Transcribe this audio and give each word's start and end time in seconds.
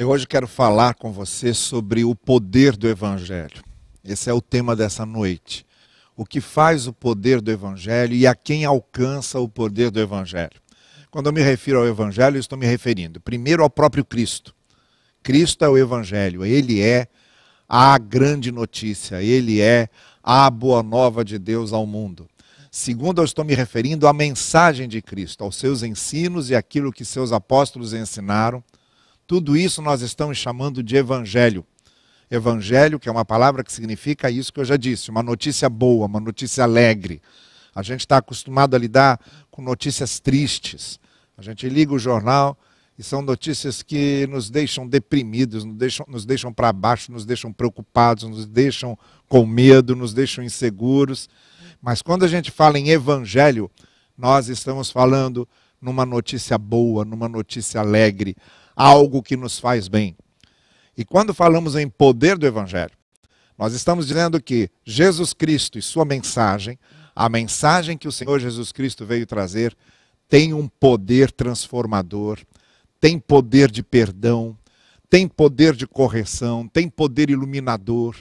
Eu 0.00 0.08
hoje 0.08 0.26
quero 0.26 0.48
falar 0.48 0.94
com 0.94 1.12
você 1.12 1.52
sobre 1.52 2.06
o 2.06 2.14
poder 2.14 2.74
do 2.74 2.88
Evangelho. 2.88 3.62
Esse 4.02 4.30
é 4.30 4.32
o 4.32 4.40
tema 4.40 4.74
dessa 4.74 5.04
noite. 5.04 5.66
O 6.16 6.24
que 6.24 6.40
faz 6.40 6.86
o 6.86 6.92
poder 6.94 7.42
do 7.42 7.50
Evangelho 7.50 8.14
e 8.14 8.26
a 8.26 8.34
quem 8.34 8.64
alcança 8.64 9.38
o 9.38 9.46
poder 9.46 9.90
do 9.90 10.00
Evangelho. 10.00 10.58
Quando 11.10 11.26
eu 11.26 11.34
me 11.34 11.42
refiro 11.42 11.80
ao 11.80 11.86
Evangelho, 11.86 12.38
estou 12.38 12.56
me 12.56 12.64
referindo 12.64 13.20
primeiro 13.20 13.62
ao 13.62 13.68
próprio 13.68 14.02
Cristo. 14.02 14.54
Cristo 15.22 15.66
é 15.66 15.68
o 15.68 15.76
Evangelho, 15.76 16.46
ele 16.46 16.80
é 16.80 17.06
a 17.68 17.98
grande 17.98 18.50
notícia, 18.50 19.22
ele 19.22 19.60
é 19.60 19.86
a 20.22 20.48
boa 20.48 20.82
nova 20.82 21.22
de 21.22 21.38
Deus 21.38 21.74
ao 21.74 21.84
mundo. 21.84 22.26
Segundo, 22.70 23.20
eu 23.20 23.26
estou 23.26 23.44
me 23.44 23.54
referindo 23.54 24.08
à 24.08 24.14
mensagem 24.14 24.88
de 24.88 25.02
Cristo, 25.02 25.44
aos 25.44 25.56
seus 25.56 25.82
ensinos 25.82 26.48
e 26.48 26.54
aquilo 26.54 26.90
que 26.90 27.04
seus 27.04 27.32
apóstolos 27.32 27.92
ensinaram 27.92 28.64
tudo 29.30 29.56
isso 29.56 29.80
nós 29.80 30.02
estamos 30.02 30.38
chamando 30.38 30.82
de 30.82 30.96
evangelho. 30.96 31.64
Evangelho, 32.28 32.98
que 32.98 33.08
é 33.08 33.12
uma 33.12 33.24
palavra 33.24 33.62
que 33.62 33.72
significa 33.72 34.28
isso 34.28 34.52
que 34.52 34.58
eu 34.58 34.64
já 34.64 34.76
disse, 34.76 35.08
uma 35.08 35.22
notícia 35.22 35.68
boa, 35.68 36.06
uma 36.06 36.18
notícia 36.18 36.64
alegre. 36.64 37.22
A 37.72 37.80
gente 37.80 38.00
está 38.00 38.16
acostumado 38.16 38.74
a 38.74 38.78
lidar 38.80 39.20
com 39.48 39.62
notícias 39.62 40.18
tristes. 40.18 40.98
A 41.38 41.42
gente 41.42 41.68
liga 41.68 41.94
o 41.94 41.98
jornal 41.98 42.58
e 42.98 43.04
são 43.04 43.22
notícias 43.22 43.84
que 43.84 44.26
nos 44.28 44.50
deixam 44.50 44.84
deprimidos, 44.84 45.62
nos 45.62 45.76
deixam, 45.76 46.06
nos 46.08 46.26
deixam 46.26 46.52
para 46.52 46.72
baixo, 46.72 47.12
nos 47.12 47.24
deixam 47.24 47.52
preocupados, 47.52 48.24
nos 48.24 48.46
deixam 48.46 48.98
com 49.28 49.46
medo, 49.46 49.94
nos 49.94 50.12
deixam 50.12 50.42
inseguros. 50.42 51.28
Mas 51.80 52.02
quando 52.02 52.24
a 52.24 52.28
gente 52.28 52.50
fala 52.50 52.80
em 52.80 52.88
evangelho, 52.88 53.70
nós 54.18 54.48
estamos 54.48 54.90
falando 54.90 55.48
numa 55.80 56.04
notícia 56.04 56.58
boa, 56.58 57.04
numa 57.04 57.28
notícia 57.28 57.80
alegre, 57.80 58.36
algo 58.74 59.22
que 59.22 59.36
nos 59.36 59.58
faz 59.58 59.88
bem. 59.88 60.16
E 60.96 61.04
quando 61.04 61.32
falamos 61.32 61.76
em 61.76 61.88
poder 61.88 62.36
do 62.36 62.46
Evangelho, 62.46 62.92
nós 63.58 63.74
estamos 63.74 64.06
dizendo 64.06 64.40
que 64.42 64.70
Jesus 64.84 65.32
Cristo 65.32 65.78
e 65.78 65.82
sua 65.82 66.04
mensagem, 66.04 66.78
a 67.14 67.28
mensagem 67.28 67.98
que 67.98 68.08
o 68.08 68.12
Senhor 68.12 68.40
Jesus 68.40 68.72
Cristo 68.72 69.04
veio 69.04 69.26
trazer, 69.26 69.76
tem 70.28 70.54
um 70.54 70.66
poder 70.66 71.30
transformador, 71.30 72.38
tem 73.00 73.18
poder 73.18 73.70
de 73.70 73.82
perdão, 73.82 74.56
tem 75.10 75.26
poder 75.26 75.74
de 75.74 75.86
correção, 75.86 76.68
tem 76.68 76.88
poder 76.88 77.30
iluminador, 77.30 78.16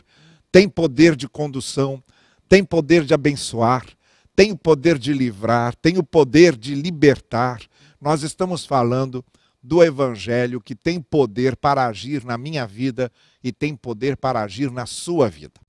tem 0.51 0.67
poder 0.67 1.15
de 1.15 1.29
condução, 1.29 2.03
tem 2.49 2.63
poder 2.63 3.05
de 3.05 3.13
abençoar, 3.13 3.85
tem 4.35 4.51
o 4.51 4.57
poder 4.57 4.97
de 4.97 5.13
livrar, 5.13 5.75
tem 5.75 5.97
o 5.97 6.03
poder 6.03 6.57
de 6.57 6.73
libertar. 6.73 7.61
Nós 8.01 8.23
estamos 8.23 8.65
falando 8.65 9.23
do 9.61 9.83
Evangelho 9.83 10.61
que 10.61 10.75
tem 10.75 11.01
poder 11.01 11.55
para 11.55 11.85
agir 11.85 12.23
na 12.23 12.37
minha 12.37 12.65
vida 12.65 13.11
e 13.43 13.51
tem 13.51 13.75
poder 13.75 14.15
para 14.15 14.41
agir 14.41 14.71
na 14.71 14.85
sua 14.85 15.29
vida. 15.29 15.59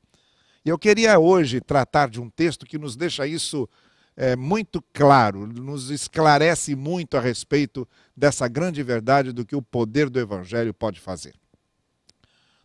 E 0.64 0.68
eu 0.68 0.78
queria 0.78 1.18
hoje 1.18 1.60
tratar 1.60 2.08
de 2.08 2.20
um 2.20 2.28
texto 2.28 2.66
que 2.66 2.78
nos 2.78 2.94
deixa 2.96 3.26
isso 3.26 3.68
é, 4.16 4.36
muito 4.36 4.82
claro, 4.92 5.46
nos 5.46 5.90
esclarece 5.90 6.76
muito 6.76 7.16
a 7.16 7.20
respeito 7.20 7.88
dessa 8.16 8.46
grande 8.46 8.82
verdade 8.82 9.32
do 9.32 9.44
que 9.44 9.56
o 9.56 9.62
poder 9.62 10.10
do 10.10 10.20
Evangelho 10.20 10.74
pode 10.74 11.00
fazer. 11.00 11.34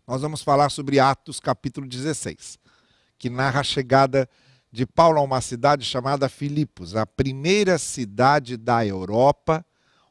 Nós 0.06 0.22
vamos 0.22 0.42
falar 0.44 0.70
sobre 0.70 1.00
Atos 1.00 1.40
capítulo 1.40 1.88
16, 1.88 2.60
que 3.18 3.30
narra 3.30 3.62
a 3.62 3.64
chegada 3.64 4.30
de 4.72 4.86
Paulo 4.86 5.20
a 5.20 5.24
uma 5.24 5.40
cidade 5.40 5.86
chamada 5.86 6.28
Filipos, 6.28 6.96
a 6.96 7.06
primeira 7.06 7.78
cidade 7.78 8.58
da 8.58 8.86
Europa 8.86 9.66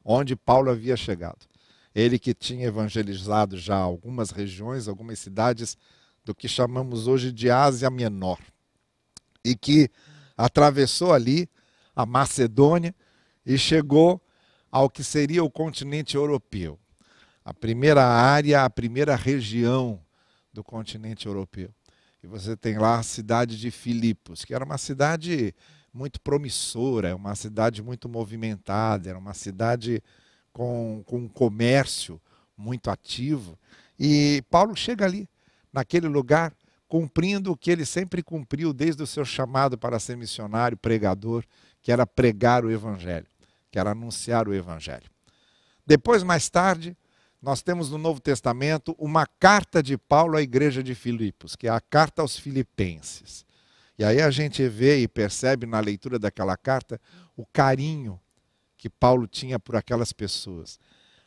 onde 0.04 0.36
Paulo 0.36 0.70
havia 0.70 0.96
chegado. 0.96 1.46
Ele 1.94 2.18
que 2.18 2.34
tinha 2.34 2.66
evangelizado 2.66 3.56
já 3.56 3.76
algumas 3.76 4.30
regiões, 4.30 4.88
algumas 4.88 5.18
cidades 5.18 5.76
do 6.24 6.34
que 6.34 6.48
chamamos 6.48 7.06
hoje 7.06 7.32
de 7.32 7.50
Ásia 7.50 7.88
Menor, 7.88 8.38
e 9.44 9.54
que 9.54 9.88
atravessou 10.36 11.12
ali 11.12 11.48
a 11.94 12.04
Macedônia 12.04 12.94
e 13.46 13.56
chegou 13.56 14.20
ao 14.70 14.90
que 14.90 15.04
seria 15.04 15.44
o 15.44 15.50
continente 15.50 16.16
europeu. 16.16 16.78
A 17.44 17.54
primeira 17.54 18.04
área, 18.04 18.64
a 18.64 18.70
primeira 18.70 19.14
região 19.14 20.00
do 20.52 20.64
continente 20.64 21.26
europeu. 21.26 21.70
E 22.22 22.26
você 22.26 22.56
tem 22.56 22.78
lá 22.78 22.98
a 22.98 23.02
cidade 23.02 23.60
de 23.60 23.70
Filipos, 23.70 24.44
que 24.44 24.54
era 24.54 24.64
uma 24.64 24.78
cidade 24.78 25.54
muito 25.94 26.20
promissora, 26.20 27.08
é 27.08 27.14
uma 27.14 27.36
cidade 27.36 27.80
muito 27.80 28.08
movimentada, 28.08 29.08
era 29.08 29.18
uma 29.18 29.32
cidade 29.32 30.02
com, 30.52 31.04
com 31.06 31.18
um 31.18 31.28
comércio 31.28 32.20
muito 32.56 32.90
ativo. 32.90 33.56
E 33.98 34.42
Paulo 34.50 34.74
chega 34.74 35.04
ali, 35.04 35.28
naquele 35.72 36.08
lugar, 36.08 36.52
cumprindo 36.88 37.52
o 37.52 37.56
que 37.56 37.70
ele 37.70 37.86
sempre 37.86 38.22
cumpriu 38.22 38.72
desde 38.72 39.02
o 39.02 39.06
seu 39.06 39.24
chamado 39.24 39.78
para 39.78 40.00
ser 40.00 40.16
missionário, 40.16 40.76
pregador, 40.76 41.44
que 41.80 41.92
era 41.92 42.06
pregar 42.06 42.64
o 42.64 42.70
Evangelho, 42.70 43.26
que 43.70 43.78
era 43.78 43.92
anunciar 43.92 44.48
o 44.48 44.54
Evangelho. 44.54 45.08
Depois, 45.86 46.22
mais 46.22 46.48
tarde, 46.48 46.96
nós 47.40 47.62
temos 47.62 47.90
no 47.90 47.98
Novo 47.98 48.20
Testamento 48.20 48.96
uma 48.98 49.26
carta 49.26 49.82
de 49.82 49.98
Paulo 49.98 50.36
à 50.36 50.42
igreja 50.42 50.82
de 50.82 50.94
Filipos, 50.94 51.54
que 51.54 51.68
é 51.68 51.70
a 51.70 51.80
carta 51.80 52.22
aos 52.22 52.38
Filipenses. 52.38 53.44
E 53.98 54.04
aí 54.04 54.20
a 54.20 54.30
gente 54.30 54.66
vê 54.68 54.98
e 54.98 55.08
percebe 55.08 55.66
na 55.66 55.80
leitura 55.80 56.18
daquela 56.18 56.56
carta 56.56 57.00
o 57.36 57.46
carinho 57.46 58.20
que 58.76 58.90
Paulo 58.90 59.26
tinha 59.26 59.58
por 59.58 59.76
aquelas 59.76 60.12
pessoas, 60.12 60.78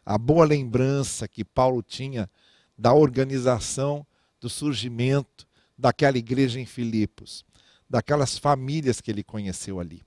a 0.06 0.18
boa 0.18 0.46
lembrança 0.46 1.28
que 1.28 1.44
Paulo 1.44 1.82
tinha 1.82 2.30
da 2.78 2.94
organização, 2.94 4.06
do 4.40 4.50
surgimento 4.50 5.48
daquela 5.78 6.18
igreja 6.18 6.60
em 6.60 6.66
Filipos, 6.66 7.44
daquelas 7.90 8.38
famílias 8.38 9.02
que 9.02 9.10
ele 9.10 9.24
conheceu 9.24 9.80
ali. 9.80 10.04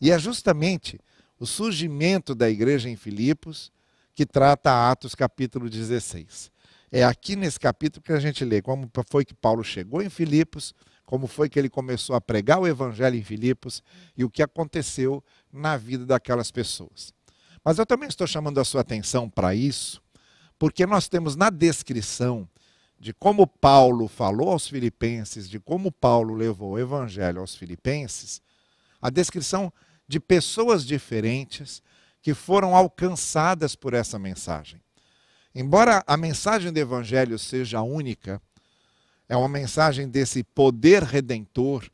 E 0.00 0.10
é 0.10 0.18
justamente 0.18 1.00
o 1.38 1.46
surgimento 1.46 2.34
da 2.34 2.48
igreja 2.48 2.88
em 2.88 2.96
Filipos 2.96 3.72
que 4.14 4.26
trata 4.26 4.90
Atos 4.90 5.14
capítulo 5.14 5.68
16. 5.68 6.50
É 6.90 7.04
aqui 7.04 7.36
nesse 7.36 7.60
capítulo 7.60 8.02
que 8.02 8.12
a 8.12 8.20
gente 8.20 8.44
lê 8.44 8.62
como 8.62 8.90
foi 9.08 9.24
que 9.24 9.34
Paulo 9.34 9.62
chegou 9.62 10.02
em 10.02 10.08
Filipos, 10.08 10.74
como 11.08 11.26
foi 11.26 11.48
que 11.48 11.58
ele 11.58 11.70
começou 11.70 12.14
a 12.14 12.20
pregar 12.20 12.60
o 12.60 12.66
evangelho 12.66 13.16
em 13.16 13.22
Filipos 13.22 13.82
e 14.14 14.24
o 14.24 14.28
que 14.28 14.42
aconteceu 14.42 15.24
na 15.50 15.74
vida 15.74 16.04
daquelas 16.04 16.50
pessoas. 16.50 17.14
Mas 17.64 17.78
eu 17.78 17.86
também 17.86 18.10
estou 18.10 18.26
chamando 18.26 18.60
a 18.60 18.64
sua 18.64 18.82
atenção 18.82 19.26
para 19.26 19.54
isso, 19.54 20.02
porque 20.58 20.84
nós 20.84 21.08
temos 21.08 21.34
na 21.34 21.48
descrição 21.48 22.46
de 23.00 23.14
como 23.14 23.46
Paulo 23.46 24.06
falou 24.06 24.50
aos 24.50 24.68
filipenses, 24.68 25.48
de 25.48 25.58
como 25.58 25.90
Paulo 25.90 26.34
levou 26.34 26.72
o 26.72 26.78
evangelho 26.78 27.40
aos 27.40 27.54
filipenses, 27.54 28.42
a 29.00 29.08
descrição 29.08 29.72
de 30.06 30.20
pessoas 30.20 30.84
diferentes 30.84 31.82
que 32.20 32.34
foram 32.34 32.76
alcançadas 32.76 33.74
por 33.74 33.94
essa 33.94 34.18
mensagem. 34.18 34.78
Embora 35.54 36.04
a 36.06 36.18
mensagem 36.18 36.70
do 36.70 36.78
evangelho 36.78 37.38
seja 37.38 37.80
única, 37.80 38.42
é 39.28 39.36
uma 39.36 39.48
mensagem 39.48 40.08
desse 40.08 40.42
poder 40.42 41.02
redentor, 41.02 41.88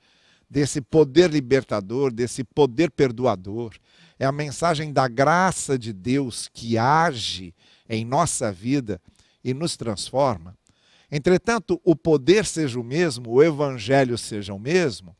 desse 0.48 0.80
poder 0.80 1.30
libertador, 1.30 2.12
desse 2.12 2.44
poder 2.44 2.90
perdoador. 2.90 3.74
É 4.18 4.24
a 4.24 4.32
mensagem 4.32 4.92
da 4.92 5.08
graça 5.08 5.76
de 5.76 5.92
Deus 5.92 6.48
que 6.52 6.78
age 6.78 7.52
em 7.88 8.04
nossa 8.04 8.52
vida 8.52 9.00
e 9.42 9.52
nos 9.52 9.76
transforma. 9.76 10.56
Entretanto, 11.10 11.80
o 11.84 11.96
poder 11.96 12.46
seja 12.46 12.78
o 12.78 12.84
mesmo, 12.84 13.30
o 13.30 13.42
evangelho 13.42 14.16
seja 14.16 14.54
o 14.54 14.58
mesmo, 14.58 15.16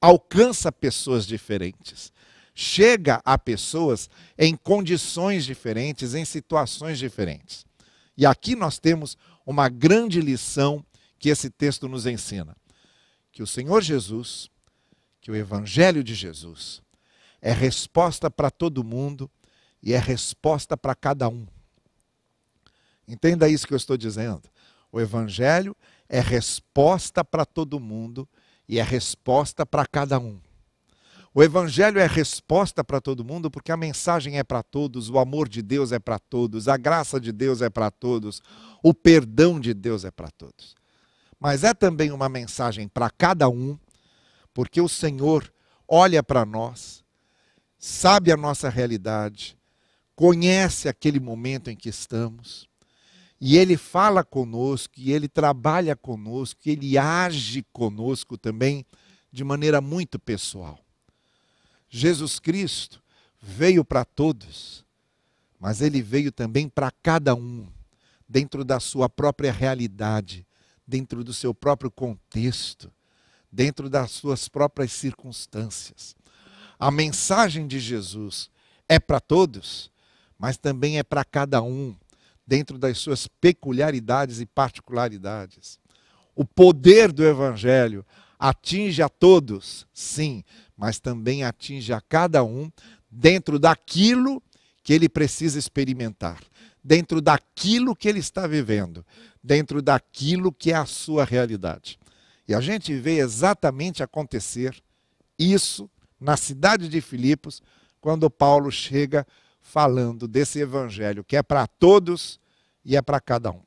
alcança 0.00 0.72
pessoas 0.72 1.26
diferentes. 1.26 2.12
Chega 2.54 3.20
a 3.24 3.38
pessoas 3.38 4.10
em 4.36 4.56
condições 4.56 5.44
diferentes, 5.44 6.14
em 6.14 6.24
situações 6.24 6.98
diferentes. 6.98 7.64
E 8.16 8.26
aqui 8.26 8.56
nós 8.56 8.78
temos 8.78 9.16
uma 9.46 9.68
grande 9.68 10.20
lição 10.20 10.84
que 11.20 11.28
esse 11.28 11.50
texto 11.50 11.86
nos 11.86 12.06
ensina? 12.06 12.56
Que 13.30 13.42
o 13.42 13.46
Senhor 13.46 13.82
Jesus, 13.82 14.50
que 15.20 15.30
o 15.30 15.36
Evangelho 15.36 16.02
de 16.02 16.14
Jesus, 16.14 16.82
é 17.42 17.52
resposta 17.52 18.30
para 18.30 18.50
todo 18.50 18.82
mundo 18.82 19.30
e 19.82 19.92
é 19.92 19.98
resposta 19.98 20.76
para 20.76 20.94
cada 20.94 21.28
um. 21.28 21.46
Entenda 23.06 23.48
isso 23.48 23.66
que 23.66 23.74
eu 23.74 23.76
estou 23.76 23.96
dizendo. 23.96 24.42
O 24.90 25.00
Evangelho 25.00 25.76
é 26.08 26.20
resposta 26.20 27.22
para 27.22 27.44
todo 27.44 27.78
mundo 27.78 28.26
e 28.66 28.78
é 28.78 28.82
resposta 28.82 29.66
para 29.66 29.86
cada 29.86 30.18
um. 30.18 30.40
O 31.34 31.42
Evangelho 31.42 32.00
é 32.00 32.06
resposta 32.06 32.82
para 32.82 33.00
todo 33.00 33.24
mundo 33.24 33.50
porque 33.50 33.70
a 33.70 33.76
mensagem 33.76 34.38
é 34.38 34.42
para 34.42 34.62
todos, 34.62 35.10
o 35.10 35.18
amor 35.18 35.48
de 35.48 35.62
Deus 35.62 35.92
é 35.92 35.98
para 35.98 36.18
todos, 36.18 36.66
a 36.66 36.76
graça 36.76 37.20
de 37.20 37.30
Deus 37.30 37.62
é 37.62 37.70
para 37.70 37.90
todos, 37.90 38.42
o 38.82 38.92
perdão 38.92 39.60
de 39.60 39.74
Deus 39.74 40.04
é 40.04 40.10
para 40.10 40.30
todos 40.30 40.79
mas 41.40 41.64
é 41.64 41.72
também 41.72 42.12
uma 42.12 42.28
mensagem 42.28 42.86
para 42.86 43.08
cada 43.10 43.48
um, 43.48 43.78
porque 44.52 44.80
o 44.80 44.88
Senhor 44.88 45.50
olha 45.88 46.22
para 46.22 46.44
nós, 46.44 47.02
sabe 47.78 48.30
a 48.30 48.36
nossa 48.36 48.68
realidade, 48.68 49.56
conhece 50.14 50.86
aquele 50.86 51.18
momento 51.18 51.70
em 51.70 51.76
que 51.76 51.88
estamos, 51.88 52.68
E 53.40 53.56
ele 53.56 53.76
fala 53.76 54.22
conosco, 54.22 54.92
e 54.98 55.12
ele 55.12 55.26
trabalha 55.26 55.96
conosco, 55.96 56.60
e 56.66 56.72
ele 56.72 56.98
age 56.98 57.64
conosco 57.72 58.36
também 58.36 58.84
de 59.32 59.42
maneira 59.42 59.80
muito 59.80 60.18
pessoal. 60.18 60.78
Jesus 61.88 62.38
Cristo 62.38 63.02
veio 63.40 63.82
para 63.82 64.04
todos, 64.04 64.84
mas 65.58 65.80
ele 65.80 66.02
veio 66.02 66.30
também 66.30 66.68
para 66.68 66.90
cada 67.02 67.34
um, 67.34 67.66
dentro 68.28 68.62
da 68.62 68.78
sua 68.78 69.08
própria 69.08 69.50
realidade, 69.50 70.46
dentro 70.90 71.22
do 71.22 71.32
seu 71.32 71.54
próprio 71.54 71.88
contexto, 71.88 72.90
dentro 73.50 73.88
das 73.88 74.10
suas 74.10 74.48
próprias 74.48 74.90
circunstâncias. 74.90 76.16
A 76.76 76.90
mensagem 76.90 77.68
de 77.68 77.78
Jesus 77.78 78.50
é 78.88 78.98
para 78.98 79.20
todos, 79.20 79.88
mas 80.36 80.56
também 80.56 80.98
é 80.98 81.04
para 81.04 81.24
cada 81.24 81.62
um, 81.62 81.94
dentro 82.44 82.76
das 82.76 82.98
suas 82.98 83.28
peculiaridades 83.28 84.40
e 84.40 84.46
particularidades. 84.46 85.78
O 86.34 86.44
poder 86.44 87.12
do 87.12 87.24
Evangelho 87.24 88.04
atinge 88.36 89.00
a 89.00 89.08
todos, 89.08 89.86
sim, 89.94 90.42
mas 90.76 90.98
também 90.98 91.44
atinge 91.44 91.92
a 91.92 92.00
cada 92.00 92.42
um 92.42 92.68
dentro 93.08 93.60
daquilo 93.60 94.42
que 94.82 94.92
ele 94.92 95.08
precisa 95.08 95.56
experimentar, 95.56 96.42
dentro 96.82 97.20
daquilo 97.20 97.94
que 97.94 98.08
ele 98.08 98.18
está 98.18 98.46
vivendo, 98.46 99.04
dentro 99.42 99.80
daquilo 99.80 100.52
que 100.52 100.72
é 100.72 100.76
a 100.76 100.86
sua 100.86 101.24
realidade. 101.24 101.98
E 102.46 102.54
a 102.54 102.60
gente 102.60 102.94
vê 102.94 103.18
exatamente 103.18 104.02
acontecer 104.02 104.82
isso 105.38 105.88
na 106.20 106.36
cidade 106.36 106.88
de 106.88 107.00
Filipos, 107.00 107.62
quando 108.00 108.30
Paulo 108.30 108.70
chega 108.70 109.26
falando 109.60 110.26
desse 110.26 110.58
evangelho 110.58 111.24
que 111.24 111.36
é 111.36 111.42
para 111.42 111.66
todos 111.66 112.40
e 112.84 112.96
é 112.96 113.02
para 113.02 113.20
cada 113.20 113.50
um. 113.50 113.62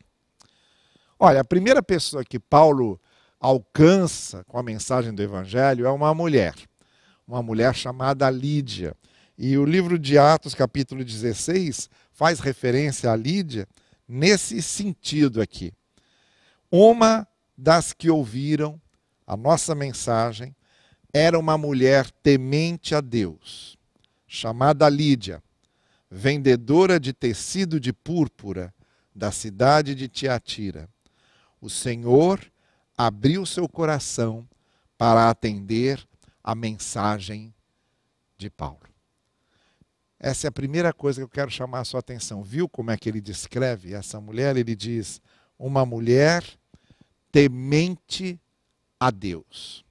Olha, 1.19 1.41
a 1.41 1.45
primeira 1.45 1.81
pessoa 1.81 2.23
que 2.23 2.39
Paulo 2.39 2.99
alcança 3.39 4.43
com 4.45 4.57
a 4.57 4.63
mensagem 4.63 5.13
do 5.13 5.21
evangelho 5.21 5.85
é 5.85 5.91
uma 5.91 6.13
mulher, 6.13 6.55
uma 7.27 7.41
mulher 7.41 7.73
chamada 7.75 8.29
Lídia. 8.29 8.95
E 9.37 9.57
o 9.57 9.65
livro 9.65 9.97
de 9.97 10.17
Atos, 10.17 10.53
capítulo 10.53 11.03
16, 11.03 11.89
faz 12.11 12.39
referência 12.39 13.11
a 13.11 13.15
Lídia 13.15 13.67
nesse 14.13 14.61
sentido 14.61 15.41
aqui. 15.41 15.73
Uma 16.69 17.27
das 17.57 17.93
que 17.93 18.11
ouviram 18.11 18.79
a 19.25 19.35
nossa 19.35 19.73
mensagem 19.73 20.55
era 21.11 21.37
uma 21.37 21.57
mulher 21.57 22.11
temente 22.21 22.93
a 22.93 23.01
Deus, 23.01 23.75
chamada 24.27 24.87
Lídia, 24.87 25.41
vendedora 26.11 26.99
de 26.99 27.11
tecido 27.11 27.79
de 27.79 27.91
púrpura 27.91 28.71
da 29.15 29.31
cidade 29.31 29.95
de 29.95 30.07
Tiatira. 30.07 30.87
O 31.59 31.67
Senhor 31.67 32.39
abriu 32.95 33.47
seu 33.47 33.67
coração 33.67 34.47
para 34.95 35.27
atender 35.27 36.07
a 36.43 36.53
mensagem 36.53 37.51
de 38.37 38.49
Paulo. 38.49 38.92
Essa 40.23 40.47
é 40.47 40.49
a 40.49 40.53
primeira 40.53 40.93
coisa 40.93 41.19
que 41.19 41.25
eu 41.25 41.27
quero 41.27 41.51
chamar 41.51 41.81
a 41.81 41.83
sua 41.83 41.99
atenção. 41.99 42.41
Viu 42.41 42.69
como 42.69 42.89
é 42.89 42.95
que 42.95 43.09
ele 43.09 43.19
descreve 43.19 43.93
essa 43.93 44.21
mulher? 44.21 44.55
Ele 44.55 44.73
diz: 44.73 45.21
uma 45.59 45.85
mulher 45.85 46.45
temente 47.29 48.39
a 48.97 49.11
Deus. 49.11 49.83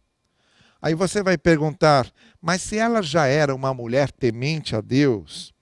Aí 0.81 0.95
você 0.95 1.23
vai 1.23 1.37
perguntar, 1.37 2.11
mas 2.41 2.63
se 2.63 2.79
ela 2.79 3.03
já 3.03 3.27
era 3.27 3.55
uma 3.55 3.75
mulher 3.75 4.11
temente 4.11 4.75
a 4.75 4.81
Deus, 4.81 5.53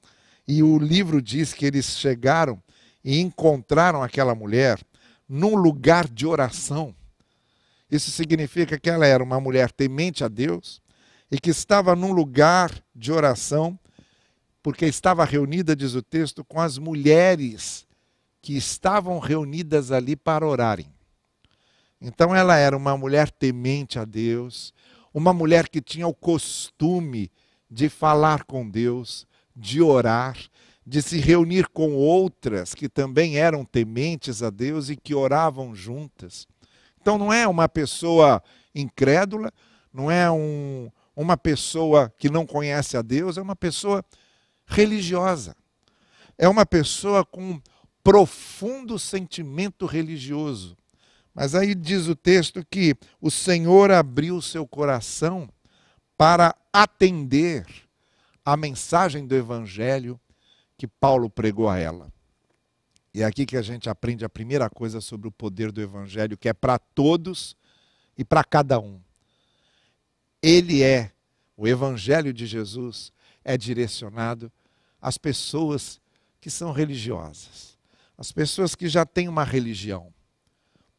e 0.46 0.62
o 0.62 0.78
livro 0.78 1.20
diz 1.20 1.52
que 1.52 1.66
eles 1.66 1.98
chegaram 1.98 2.62
e 3.02 3.18
encontraram 3.18 4.04
aquela 4.04 4.36
mulher 4.36 4.78
num 5.28 5.56
lugar 5.56 6.06
de 6.06 6.28
oração, 6.28 6.94
isso 7.90 8.12
significa 8.12 8.78
que 8.78 8.88
ela 8.88 9.04
era 9.04 9.24
uma 9.24 9.40
mulher 9.40 9.72
temente 9.72 10.22
a 10.22 10.28
Deus 10.28 10.80
e 11.28 11.40
que 11.40 11.50
estava 11.50 11.96
num 11.96 12.12
lugar 12.12 12.70
de 12.94 13.10
oração, 13.10 13.76
porque 14.62 14.86
estava 14.86 15.24
reunida, 15.24 15.74
diz 15.74 15.94
o 15.94 16.02
texto, 16.02 16.44
com 16.44 16.60
as 16.60 16.78
mulheres 16.78 17.86
que 18.42 18.56
estavam 18.56 19.18
reunidas 19.18 19.92
ali 19.92 20.16
para 20.16 20.46
orarem. 20.46 20.86
Então 22.00 22.34
ela 22.34 22.56
era 22.56 22.76
uma 22.76 22.96
mulher 22.96 23.30
temente 23.30 23.98
a 23.98 24.04
Deus, 24.04 24.72
uma 25.12 25.32
mulher 25.32 25.68
que 25.68 25.80
tinha 25.80 26.06
o 26.06 26.14
costume 26.14 27.30
de 27.70 27.88
falar 27.88 28.44
com 28.44 28.68
Deus, 28.68 29.26
de 29.54 29.82
orar, 29.82 30.36
de 30.86 31.02
se 31.02 31.18
reunir 31.18 31.68
com 31.68 31.94
outras 31.94 32.74
que 32.74 32.88
também 32.88 33.36
eram 33.36 33.64
tementes 33.64 34.42
a 34.42 34.50
Deus 34.50 34.88
e 34.88 34.96
que 34.96 35.14
oravam 35.14 35.74
juntas. 35.74 36.46
Então 37.00 37.18
não 37.18 37.32
é 37.32 37.46
uma 37.46 37.68
pessoa 37.68 38.42
incrédula, 38.74 39.52
não 39.92 40.10
é 40.10 40.30
um, 40.30 40.90
uma 41.14 41.36
pessoa 41.36 42.12
que 42.18 42.30
não 42.30 42.46
conhece 42.46 42.96
a 42.96 43.02
Deus, 43.02 43.36
é 43.36 43.42
uma 43.42 43.56
pessoa 43.56 44.04
religiosa. 44.70 45.56
É 46.38 46.48
uma 46.48 46.64
pessoa 46.64 47.24
com 47.24 47.60
profundo 48.02 48.98
sentimento 48.98 49.84
religioso. 49.84 50.76
Mas 51.34 51.54
aí 51.54 51.74
diz 51.74 52.06
o 52.06 52.16
texto 52.16 52.64
que 52.68 52.96
o 53.20 53.30
Senhor 53.30 53.90
abriu 53.90 54.40
seu 54.40 54.66
coração 54.66 55.48
para 56.16 56.54
atender 56.72 57.66
a 58.44 58.56
mensagem 58.56 59.26
do 59.26 59.34
Evangelho 59.34 60.18
que 60.78 60.86
Paulo 60.86 61.28
pregou 61.28 61.68
a 61.68 61.78
ela. 61.78 62.10
E 63.12 63.22
é 63.22 63.24
aqui 63.24 63.44
que 63.44 63.56
a 63.56 63.62
gente 63.62 63.90
aprende 63.90 64.24
a 64.24 64.28
primeira 64.28 64.70
coisa 64.70 65.00
sobre 65.00 65.28
o 65.28 65.32
poder 65.32 65.72
do 65.72 65.80
Evangelho, 65.80 66.38
que 66.38 66.48
é 66.48 66.52
para 66.52 66.78
todos 66.78 67.56
e 68.16 68.24
para 68.24 68.44
cada 68.44 68.78
um. 68.78 69.00
Ele 70.42 70.82
é, 70.82 71.12
o 71.56 71.66
Evangelho 71.66 72.32
de 72.32 72.46
Jesus 72.46 73.12
é 73.44 73.56
direcionado 73.56 74.50
às 75.00 75.16
pessoas 75.16 76.00
que 76.40 76.50
são 76.50 76.72
religiosas, 76.72 77.78
às 78.16 78.32
pessoas 78.32 78.74
que 78.74 78.88
já 78.88 79.04
têm 79.04 79.28
uma 79.28 79.44
religião. 79.44 80.12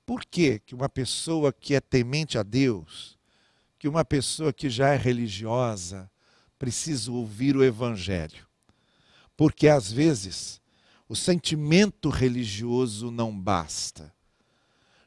Por 0.05 0.25
que, 0.25 0.59
que 0.59 0.75
uma 0.75 0.89
pessoa 0.89 1.53
que 1.53 1.75
é 1.75 1.79
temente 1.79 2.37
a 2.37 2.43
Deus, 2.43 3.17
que 3.77 3.87
uma 3.87 4.03
pessoa 4.03 4.51
que 4.51 4.69
já 4.69 4.89
é 4.89 4.97
religiosa, 4.97 6.09
precisa 6.57 7.11
ouvir 7.11 7.55
o 7.55 7.63
Evangelho? 7.63 8.47
Porque 9.37 9.67
às 9.67 9.91
vezes 9.91 10.61
o 11.07 11.15
sentimento 11.15 12.09
religioso 12.09 13.11
não 13.11 13.37
basta. 13.37 14.13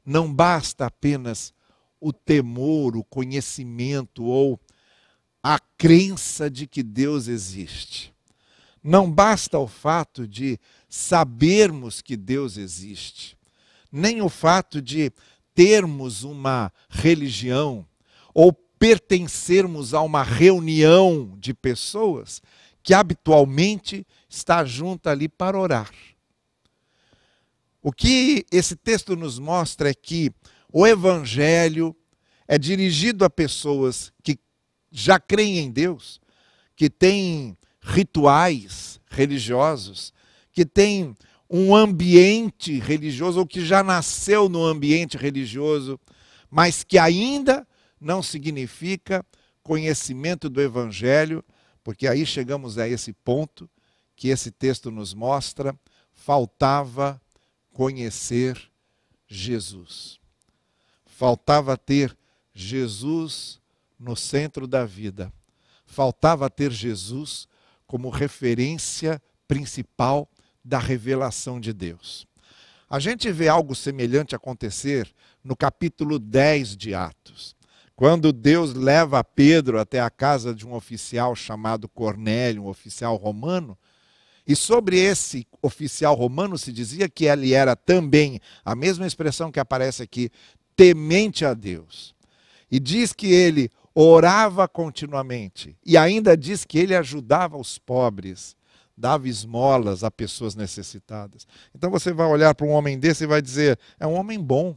Não 0.04 0.32
basta 0.32 0.86
apenas 0.86 1.52
o 2.00 2.12
temor, 2.12 2.96
o 2.96 3.02
conhecimento 3.04 4.24
ou 4.24 4.60
a 5.42 5.58
crença 5.58 6.50
de 6.50 6.66
que 6.66 6.82
Deus 6.82 7.28
existe. 7.28 8.13
Não 8.84 9.10
basta 9.10 9.58
o 9.58 9.66
fato 9.66 10.28
de 10.28 10.60
sabermos 10.88 12.00
que 12.00 12.16
Deus 12.16 12.58
existe 12.58 13.34
nem 13.96 14.20
o 14.20 14.28
fato 14.28 14.82
de 14.82 15.12
termos 15.54 16.24
uma 16.24 16.72
religião 16.88 17.86
ou 18.34 18.52
pertencermos 18.52 19.94
a 19.94 20.02
uma 20.02 20.24
reunião 20.24 21.32
de 21.38 21.54
pessoas 21.54 22.42
que 22.82 22.92
habitualmente 22.92 24.04
está 24.28 24.64
junto 24.64 25.08
ali 25.08 25.28
para 25.28 25.56
orar. 25.56 25.92
O 27.80 27.92
que 27.92 28.44
esse 28.50 28.74
texto 28.74 29.14
nos 29.14 29.38
mostra 29.38 29.90
é 29.90 29.94
que 29.94 30.32
o 30.72 30.84
evangelho 30.84 31.94
é 32.48 32.58
dirigido 32.58 33.24
a 33.24 33.30
pessoas 33.30 34.12
que 34.24 34.36
já 34.90 35.20
creem 35.20 35.58
em 35.58 35.70
Deus, 35.70 36.20
que 36.74 36.90
têm 36.90 37.56
rituais 37.84 38.98
religiosos, 39.10 40.12
que 40.52 40.64
têm 40.64 41.14
um 41.48 41.76
ambiente 41.76 42.78
religioso, 42.78 43.40
ou 43.40 43.46
que 43.46 43.64
já 43.64 43.82
nasceu 43.82 44.48
no 44.48 44.64
ambiente 44.64 45.16
religioso, 45.16 46.00
mas 46.50 46.82
que 46.82 46.98
ainda 46.98 47.66
não 48.00 48.22
significa 48.22 49.24
conhecimento 49.62 50.48
do 50.48 50.60
Evangelho, 50.60 51.44
porque 51.82 52.08
aí 52.08 52.24
chegamos 52.24 52.78
a 52.78 52.88
esse 52.88 53.12
ponto 53.12 53.68
que 54.16 54.28
esse 54.28 54.50
texto 54.50 54.90
nos 54.90 55.12
mostra, 55.12 55.78
faltava 56.12 57.20
conhecer 57.72 58.70
Jesus. 59.26 60.18
Faltava 61.04 61.76
ter 61.76 62.16
Jesus 62.54 63.60
no 63.98 64.16
centro 64.16 64.66
da 64.66 64.86
vida. 64.86 65.32
Faltava 65.84 66.48
ter 66.48 66.72
Jesus 66.72 67.46
como 67.94 68.08
referência 68.08 69.22
principal 69.46 70.28
da 70.64 70.80
revelação 70.80 71.60
de 71.60 71.72
Deus. 71.72 72.26
A 72.90 72.98
gente 72.98 73.30
vê 73.30 73.46
algo 73.46 73.72
semelhante 73.72 74.34
acontecer 74.34 75.08
no 75.44 75.54
capítulo 75.54 76.18
10 76.18 76.76
de 76.76 76.92
Atos, 76.92 77.54
quando 77.94 78.32
Deus 78.32 78.74
leva 78.74 79.22
Pedro 79.22 79.78
até 79.78 80.00
a 80.00 80.10
casa 80.10 80.52
de 80.52 80.66
um 80.66 80.74
oficial 80.74 81.36
chamado 81.36 81.88
Cornélio, 81.88 82.64
um 82.64 82.68
oficial 82.68 83.14
romano, 83.14 83.78
E 84.44 84.56
sobre 84.56 84.98
esse 84.98 85.46
oficial 85.62 86.16
romano 86.16 86.58
se 86.58 86.72
dizia 86.72 87.08
que 87.08 87.26
ele 87.26 87.54
era 87.54 87.76
também, 87.76 88.40
a 88.64 88.74
mesma 88.74 89.06
expressão 89.06 89.52
que 89.52 89.60
aparece 89.60 90.02
aqui, 90.02 90.30
temente 90.74 91.44
a 91.44 91.54
Deus. 91.54 92.12
E 92.68 92.80
diz 92.80 93.12
que 93.12 93.32
ele 93.32 93.70
orava 93.94 94.66
continuamente. 94.66 95.76
E 95.84 95.96
ainda 95.96 96.36
diz 96.36 96.64
que 96.64 96.78
ele 96.78 96.94
ajudava 96.94 97.56
os 97.56 97.78
pobres, 97.78 98.56
dava 98.96 99.28
esmolas 99.28 100.02
a 100.02 100.10
pessoas 100.10 100.54
necessitadas. 100.54 101.46
Então 101.74 101.90
você 101.90 102.12
vai 102.12 102.26
olhar 102.26 102.54
para 102.54 102.66
um 102.66 102.70
homem 102.70 102.98
desse 102.98 103.24
e 103.24 103.28
vai 103.28 103.40
dizer: 103.40 103.78
é 103.98 104.06
um 104.06 104.14
homem 104.14 104.40
bom. 104.40 104.76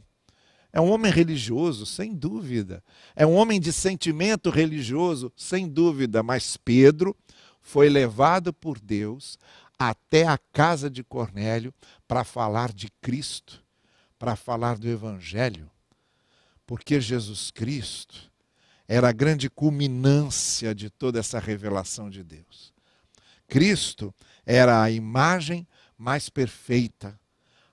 É 0.70 0.80
um 0.80 0.90
homem 0.90 1.10
religioso, 1.10 1.86
sem 1.86 2.14
dúvida. 2.14 2.84
É 3.16 3.26
um 3.26 3.34
homem 3.34 3.58
de 3.58 3.72
sentimento 3.72 4.50
religioso, 4.50 5.32
sem 5.34 5.66
dúvida. 5.66 6.22
Mas 6.22 6.58
Pedro 6.58 7.16
foi 7.60 7.88
levado 7.88 8.52
por 8.52 8.78
Deus 8.78 9.38
até 9.78 10.26
a 10.26 10.36
casa 10.52 10.90
de 10.90 11.02
Cornélio 11.02 11.72
para 12.06 12.22
falar 12.22 12.70
de 12.72 12.88
Cristo, 13.00 13.64
para 14.18 14.36
falar 14.36 14.76
do 14.76 14.86
Evangelho. 14.88 15.70
Porque 16.66 17.00
Jesus 17.00 17.50
Cristo 17.50 18.30
era 18.88 19.10
a 19.10 19.12
grande 19.12 19.50
culminância 19.50 20.74
de 20.74 20.88
toda 20.88 21.20
essa 21.20 21.38
revelação 21.38 22.08
de 22.08 22.24
Deus. 22.24 22.72
Cristo 23.46 24.14
era 24.46 24.82
a 24.82 24.90
imagem 24.90 25.68
mais 25.96 26.30
perfeita, 26.30 27.18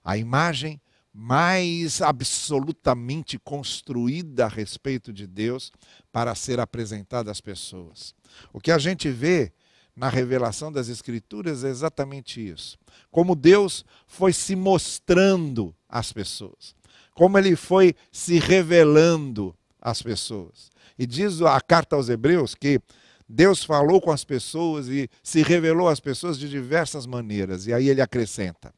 a 0.04 0.18
imagem 0.18 0.82
mais 1.14 2.02
absolutamente 2.02 3.40
construída 3.40 4.46
a 4.46 4.50
respeito 4.50 5.14
de 5.14 5.26
Deus 5.26 5.72
para 6.12 6.36
ser 6.36 6.60
apresentada 6.60 7.32
às 7.32 7.40
pessoas. 7.40 8.14
O 8.52 8.60
que 8.60 8.70
a 8.70 8.78
gente 8.78 9.10
vê 9.10 9.54
na 9.96 10.10
revelação 10.10 10.70
das 10.70 10.90
Escrituras 10.90 11.64
é 11.64 11.70
exatamente 11.70 12.46
isso. 12.46 12.78
Como 13.10 13.34
Deus 13.34 13.86
foi 14.06 14.34
se 14.34 14.58
mostrando 14.58 15.74
às 15.88 16.12
pessoas, 16.12 16.76
como 17.14 17.38
ele 17.38 17.56
foi 17.56 17.96
se 18.12 18.38
revelando 18.38 19.56
às 19.82 20.02
pessoas. 20.02 20.70
E 20.98 21.06
diz 21.06 21.42
a 21.42 21.60
carta 21.60 21.96
aos 21.96 22.10
Hebreus 22.10 22.56
que 22.56 22.82
Deus 23.28 23.64
falou 23.64 24.00
com 24.00 24.12
as 24.12 24.24
pessoas 24.24 24.88
e 24.88 25.10
se 25.24 25.42
revelou 25.42 25.90
às 25.90 26.00
pessoas 26.00 26.38
de 26.38 26.48
diversas 26.48 27.06
maneiras. 27.06 27.68
E 27.68 27.74
aí 27.74 27.90
ele 27.90 28.02
acrescenta: 28.02 28.74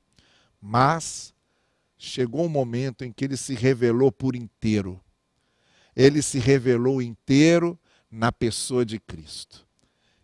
Mas 0.62 1.34
chegou 1.98 2.46
um 2.46 2.50
momento 2.50 3.04
em 3.04 3.12
que 3.12 3.26
ele 3.26 3.38
se 3.38 3.54
revelou 3.54 4.12
por 4.12 4.36
inteiro. 4.36 5.02
Ele 5.96 6.22
se 6.22 6.40
revelou 6.40 7.02
inteiro 7.02 7.78
na 8.10 8.32
pessoa 8.32 8.86
de 8.86 9.00
Cristo. 9.00 9.66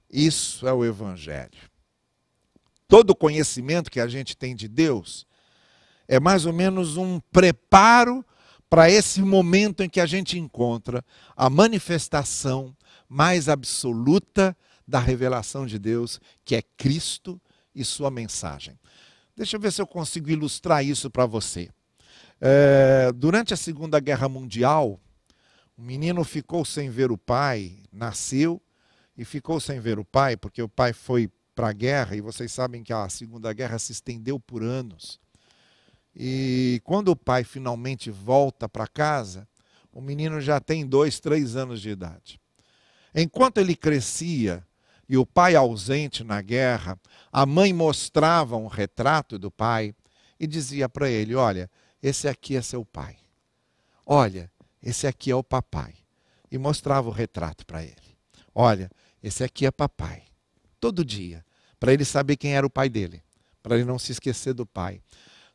Isso 0.09 0.67
é 0.67 0.73
o 0.73 0.85
Evangelho. 0.85 1.71
Todo 2.87 3.15
conhecimento 3.15 3.89
que 3.89 3.99
a 3.99 4.07
gente 4.07 4.37
tem 4.37 4.55
de 4.55 4.67
Deus 4.67 5.25
é 6.07 6.19
mais 6.19 6.45
ou 6.45 6.53
menos 6.53 6.95
um 6.95 7.19
preparo 7.19 8.23
para 8.73 8.89
esse 8.89 9.21
momento 9.21 9.83
em 9.83 9.87
que 9.87 9.99
a 9.99 10.05
gente 10.07 10.39
encontra 10.39 11.05
a 11.37 11.47
manifestação 11.47 12.75
mais 13.07 13.47
absoluta 13.47 14.57
da 14.87 14.97
revelação 14.97 15.67
de 15.67 15.77
Deus, 15.77 16.19
que 16.43 16.55
é 16.55 16.63
Cristo 16.75 17.39
e 17.75 17.85
sua 17.85 18.09
mensagem. 18.09 18.79
Deixa 19.35 19.57
eu 19.57 19.59
ver 19.59 19.71
se 19.71 19.79
eu 19.79 19.85
consigo 19.85 20.27
ilustrar 20.31 20.83
isso 20.83 21.07
para 21.11 21.27
você. 21.27 21.69
É, 22.41 23.11
durante 23.13 23.53
a 23.53 23.57
Segunda 23.57 23.99
Guerra 23.99 24.27
Mundial, 24.27 24.99
o 25.77 25.81
menino 25.83 26.23
ficou 26.23 26.65
sem 26.65 26.89
ver 26.89 27.11
o 27.11 27.17
pai, 27.17 27.77
nasceu 27.91 28.59
e 29.15 29.23
ficou 29.23 29.59
sem 29.59 29.79
ver 29.79 29.99
o 29.99 30.03
pai, 30.03 30.35
porque 30.35 30.63
o 30.63 30.67
pai 30.67 30.93
foi 30.93 31.29
para 31.53 31.69
a 31.69 31.73
guerra, 31.73 32.15
e 32.15 32.21
vocês 32.21 32.51
sabem 32.51 32.81
que 32.81 32.91
a 32.91 33.07
Segunda 33.07 33.53
Guerra 33.53 33.77
se 33.77 33.91
estendeu 33.91 34.39
por 34.39 34.63
anos. 34.63 35.21
E 36.15 36.81
quando 36.83 37.09
o 37.09 37.15
pai 37.15 37.43
finalmente 37.43 38.11
volta 38.11 38.69
para 38.69 38.87
casa, 38.87 39.47
o 39.91 40.01
menino 40.01 40.39
já 40.39 40.59
tem 40.59 40.85
dois, 40.85 41.19
três 41.19 41.55
anos 41.55 41.81
de 41.81 41.89
idade. 41.89 42.39
Enquanto 43.15 43.59
ele 43.59 43.75
crescia 43.75 44.65
e 45.07 45.17
o 45.17 45.25
pai 45.25 45.55
ausente 45.55 46.23
na 46.23 46.41
guerra, 46.41 46.99
a 47.31 47.45
mãe 47.45 47.73
mostrava 47.73 48.55
um 48.55 48.67
retrato 48.67 49.37
do 49.37 49.51
pai 49.51 49.93
e 50.39 50.47
dizia 50.47 50.89
para 50.89 51.09
ele: 51.09 51.35
Olha, 51.35 51.69
esse 52.01 52.27
aqui 52.27 52.55
é 52.55 52.61
seu 52.61 52.83
pai. 52.83 53.17
Olha, 54.05 54.51
esse 54.81 55.07
aqui 55.07 55.31
é 55.31 55.35
o 55.35 55.43
papai. 55.43 55.93
E 56.51 56.57
mostrava 56.57 57.09
o 57.09 57.11
retrato 57.11 57.65
para 57.65 57.83
ele. 57.83 58.17
Olha, 58.53 58.89
esse 59.23 59.43
aqui 59.43 59.65
é 59.65 59.71
papai. 59.71 60.23
Todo 60.79 61.03
dia, 61.03 61.43
para 61.79 61.93
ele 61.93 62.05
saber 62.05 62.35
quem 62.35 62.55
era 62.55 62.65
o 62.65 62.69
pai 62.69 62.89
dele, 62.89 63.23
para 63.61 63.75
ele 63.75 63.85
não 63.85 63.97
se 63.97 64.11
esquecer 64.11 64.53
do 64.53 64.65
pai. 64.65 65.01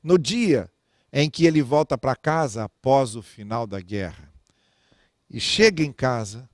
No 0.03 0.19
dia 0.19 0.71
em 1.13 1.29
que 1.29 1.47
ele 1.47 1.63
volta 1.63 1.97
para 1.99 2.15
casa 2.15 2.65
após 2.65 3.17
o 3.17 3.23
final 3.23 3.67
da 3.67 3.81
guerra 3.81 4.33
e 5.29 5.41
chega 5.41 5.83
em 5.83 5.93
casa 5.93 6.49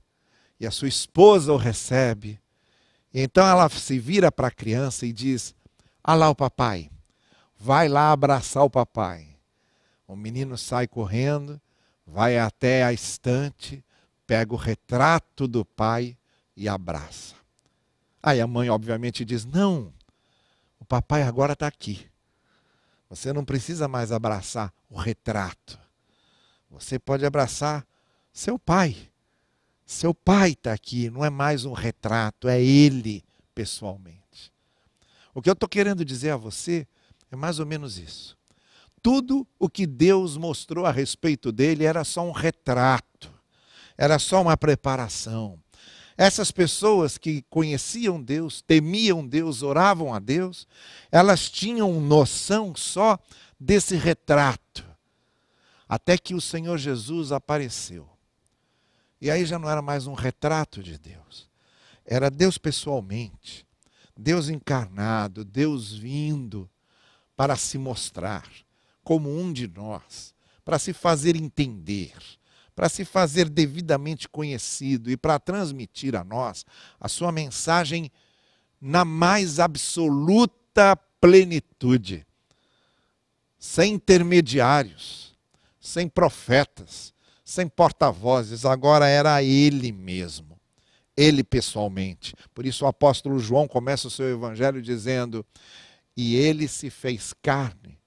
e 0.59 0.65
a 0.65 0.71
sua 0.71 0.87
esposa 0.87 1.53
o 1.53 1.57
recebe, 1.57 2.39
então 3.13 3.45
ela 3.47 3.69
se 3.69 3.99
vira 3.99 4.31
para 4.31 4.47
a 4.47 4.51
criança 4.51 5.05
e 5.05 5.13
diz: 5.13 5.55
Ah 6.03 6.15
lá 6.15 6.29
o 6.29 6.35
papai, 6.35 6.89
vai 7.57 7.87
lá 7.87 8.11
abraçar 8.11 8.63
o 8.63 8.69
papai. 8.69 9.37
O 10.07 10.15
menino 10.15 10.57
sai 10.57 10.87
correndo, 10.87 11.59
vai 12.05 12.37
até 12.37 12.83
a 12.83 12.93
estante, 12.93 13.83
pega 14.27 14.53
o 14.53 14.57
retrato 14.57 15.47
do 15.47 15.63
pai 15.65 16.17
e 16.55 16.67
abraça. 16.67 17.35
Aí 18.21 18.41
a 18.41 18.47
mãe, 18.47 18.69
obviamente, 18.69 19.23
diz: 19.23 19.45
Não, 19.45 19.93
o 20.79 20.85
papai 20.85 21.23
agora 21.23 21.53
está 21.53 21.67
aqui. 21.67 22.07
Você 23.09 23.31
não 23.31 23.45
precisa 23.45 23.87
mais 23.87 24.11
abraçar 24.11 24.73
o 24.89 24.97
retrato. 24.97 25.79
Você 26.69 26.97
pode 26.97 27.25
abraçar 27.25 27.85
seu 28.33 28.57
pai. 28.59 28.95
Seu 29.85 30.13
pai 30.13 30.51
está 30.51 30.73
aqui, 30.73 31.09
não 31.09 31.23
é 31.23 31.29
mais 31.29 31.63
um 31.63 31.73
retrato, 31.73 32.47
é 32.47 32.61
ele 32.61 33.23
pessoalmente. 33.53 34.51
O 35.33 35.41
que 35.41 35.49
eu 35.49 35.53
estou 35.53 35.69
querendo 35.69 36.03
dizer 36.03 36.31
a 36.31 36.37
você 36.37 36.87
é 37.31 37.35
mais 37.35 37.59
ou 37.59 37.65
menos 37.65 37.97
isso. 37.97 38.37
Tudo 39.01 39.47
o 39.59 39.69
que 39.69 39.85
Deus 39.85 40.35
mostrou 40.35 40.85
a 40.85 40.91
respeito 40.91 41.51
dele 41.51 41.85
era 41.85 42.03
só 42.03 42.27
um 42.27 42.31
retrato, 42.31 43.31
era 43.95 44.17
só 44.17 44.41
uma 44.41 44.57
preparação. 44.57 45.59
Essas 46.17 46.49
pessoas 46.49 47.17
que 47.17 47.41
conheciam 47.49 48.21
Deus, 48.21 48.61
temiam 48.61 49.25
Deus, 49.25 49.61
oravam 49.61 50.13
a 50.13 50.19
Deus, 50.19 50.65
elas 51.11 51.49
tinham 51.49 51.99
noção 51.99 52.73
só 52.75 53.19
desse 53.59 53.95
retrato. 53.95 54.85
Até 55.87 56.17
que 56.17 56.33
o 56.33 56.41
Senhor 56.41 56.77
Jesus 56.77 57.31
apareceu. 57.31 58.09
E 59.19 59.29
aí 59.29 59.45
já 59.45 59.59
não 59.59 59.69
era 59.69 59.81
mais 59.81 60.07
um 60.07 60.13
retrato 60.13 60.81
de 60.81 60.97
Deus. 60.97 61.49
Era 62.05 62.29
Deus 62.29 62.57
pessoalmente, 62.57 63.65
Deus 64.15 64.47
encarnado, 64.47 65.43
Deus 65.43 65.93
vindo 65.93 66.69
para 67.35 67.55
se 67.55 67.77
mostrar 67.77 68.47
como 69.03 69.29
um 69.29 69.51
de 69.51 69.67
nós, 69.67 70.33
para 70.63 70.79
se 70.79 70.93
fazer 70.93 71.35
entender 71.35 72.13
para 72.75 72.89
se 72.89 73.05
fazer 73.05 73.47
devidamente 73.49 74.27
conhecido 74.27 75.09
e 75.09 75.15
para 75.15 75.39
transmitir 75.39 76.15
a 76.15 76.23
nós 76.23 76.65
a 76.99 77.07
sua 77.07 77.31
mensagem 77.31 78.11
na 78.81 79.05
mais 79.05 79.59
absoluta 79.59 80.95
plenitude, 81.21 82.27
sem 83.57 83.93
intermediários, 83.93 85.33
sem 85.79 86.09
profetas, 86.09 87.13
sem 87.43 87.67
porta-vozes, 87.67 88.65
agora 88.65 89.07
era 89.07 89.41
ele 89.41 89.91
mesmo, 89.91 90.59
ele 91.15 91.43
pessoalmente. 91.43 92.35
Por 92.53 92.65
isso 92.65 92.83
o 92.83 92.87
apóstolo 92.87 93.39
João 93.39 93.67
começa 93.67 94.07
o 94.07 94.11
seu 94.11 94.27
evangelho 94.27 94.81
dizendo: 94.81 95.45
E 96.15 96.35
ele 96.35 96.67
se 96.67 96.89
fez 96.89 97.33
carne 97.41 97.97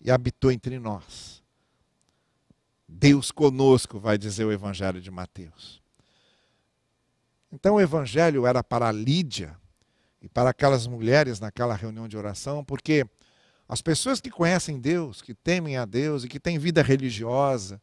e 0.00 0.10
habitou 0.10 0.52
entre 0.52 0.78
nós 0.78 1.35
Deus 2.88 3.30
conosco, 3.30 3.98
vai 3.98 4.16
dizer 4.16 4.44
o 4.44 4.52
Evangelho 4.52 5.00
de 5.00 5.10
Mateus. 5.10 5.82
Então 7.52 7.76
o 7.76 7.80
Evangelho 7.80 8.46
era 8.46 8.62
para 8.62 8.92
Lídia 8.92 9.56
e 10.20 10.28
para 10.28 10.50
aquelas 10.50 10.86
mulheres 10.86 11.40
naquela 11.40 11.74
reunião 11.74 12.08
de 12.08 12.16
oração, 12.16 12.64
porque 12.64 13.06
as 13.68 13.82
pessoas 13.82 14.20
que 14.20 14.30
conhecem 14.30 14.78
Deus, 14.78 15.20
que 15.20 15.34
temem 15.34 15.76
a 15.76 15.84
Deus 15.84 16.24
e 16.24 16.28
que 16.28 16.40
têm 16.40 16.58
vida 16.58 16.82
religiosa, 16.82 17.80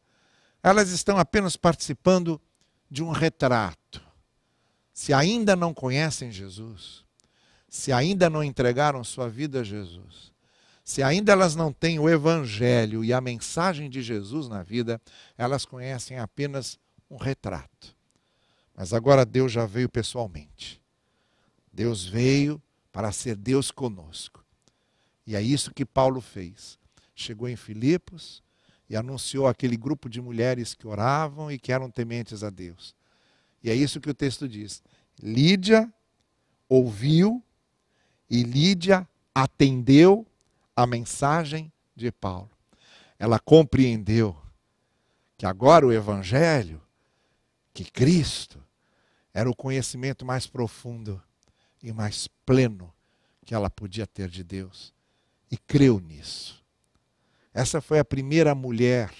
elas 0.62 0.90
estão 0.90 1.18
apenas 1.18 1.56
participando 1.56 2.40
de 2.90 3.02
um 3.02 3.10
retrato. 3.10 4.02
Se 4.92 5.12
ainda 5.12 5.54
não 5.54 5.74
conhecem 5.74 6.30
Jesus, 6.30 7.04
se 7.68 7.92
ainda 7.92 8.30
não 8.30 8.42
entregaram 8.42 9.02
sua 9.04 9.28
vida 9.28 9.60
a 9.60 9.64
Jesus, 9.64 10.33
se 10.84 11.02
ainda 11.02 11.32
elas 11.32 11.56
não 11.56 11.72
têm 11.72 11.98
o 11.98 12.10
Evangelho 12.10 13.02
e 13.02 13.10
a 13.10 13.20
mensagem 13.20 13.88
de 13.88 14.02
Jesus 14.02 14.48
na 14.48 14.62
vida, 14.62 15.00
elas 15.36 15.64
conhecem 15.64 16.18
apenas 16.18 16.78
um 17.10 17.16
retrato. 17.16 17.96
Mas 18.76 18.92
agora 18.92 19.24
Deus 19.24 19.50
já 19.50 19.64
veio 19.64 19.88
pessoalmente. 19.88 20.82
Deus 21.72 22.04
veio 22.04 22.62
para 22.92 23.10
ser 23.12 23.34
Deus 23.34 23.70
conosco. 23.70 24.44
E 25.26 25.34
é 25.34 25.40
isso 25.40 25.72
que 25.72 25.86
Paulo 25.86 26.20
fez. 26.20 26.78
Chegou 27.14 27.48
em 27.48 27.56
Filipos 27.56 28.42
e 28.88 28.94
anunciou 28.94 29.46
aquele 29.46 29.78
grupo 29.78 30.10
de 30.10 30.20
mulheres 30.20 30.74
que 30.74 30.86
oravam 30.86 31.50
e 31.50 31.58
que 31.58 31.72
eram 31.72 31.90
tementes 31.90 32.44
a 32.44 32.50
Deus. 32.50 32.94
E 33.62 33.70
é 33.70 33.74
isso 33.74 34.00
que 34.00 34.10
o 34.10 34.14
texto 34.14 34.46
diz. 34.46 34.82
Lídia 35.22 35.90
ouviu 36.68 37.42
e 38.28 38.42
Lídia 38.42 39.08
atendeu 39.34 40.26
a 40.76 40.86
mensagem 40.86 41.72
de 41.94 42.10
Paulo. 42.10 42.50
Ela 43.18 43.38
compreendeu 43.38 44.36
que 45.36 45.46
agora 45.46 45.86
o 45.86 45.92
Evangelho, 45.92 46.80
que 47.72 47.84
Cristo, 47.84 48.62
era 49.32 49.50
o 49.50 49.56
conhecimento 49.56 50.24
mais 50.24 50.46
profundo 50.46 51.20
e 51.82 51.92
mais 51.92 52.28
pleno 52.46 52.92
que 53.44 53.54
ela 53.54 53.68
podia 53.68 54.06
ter 54.06 54.28
de 54.28 54.42
Deus. 54.42 54.92
E 55.50 55.56
creu 55.56 56.00
nisso. 56.00 56.62
Essa 57.52 57.80
foi 57.80 57.98
a 57.98 58.04
primeira 58.04 58.54
mulher 58.54 59.12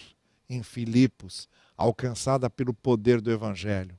em 0.49 0.63
Filipos 0.63 1.49
alcançada 1.77 2.49
pelo 2.49 2.73
poder 2.73 3.21
do 3.21 3.31
Evangelho. 3.31 3.99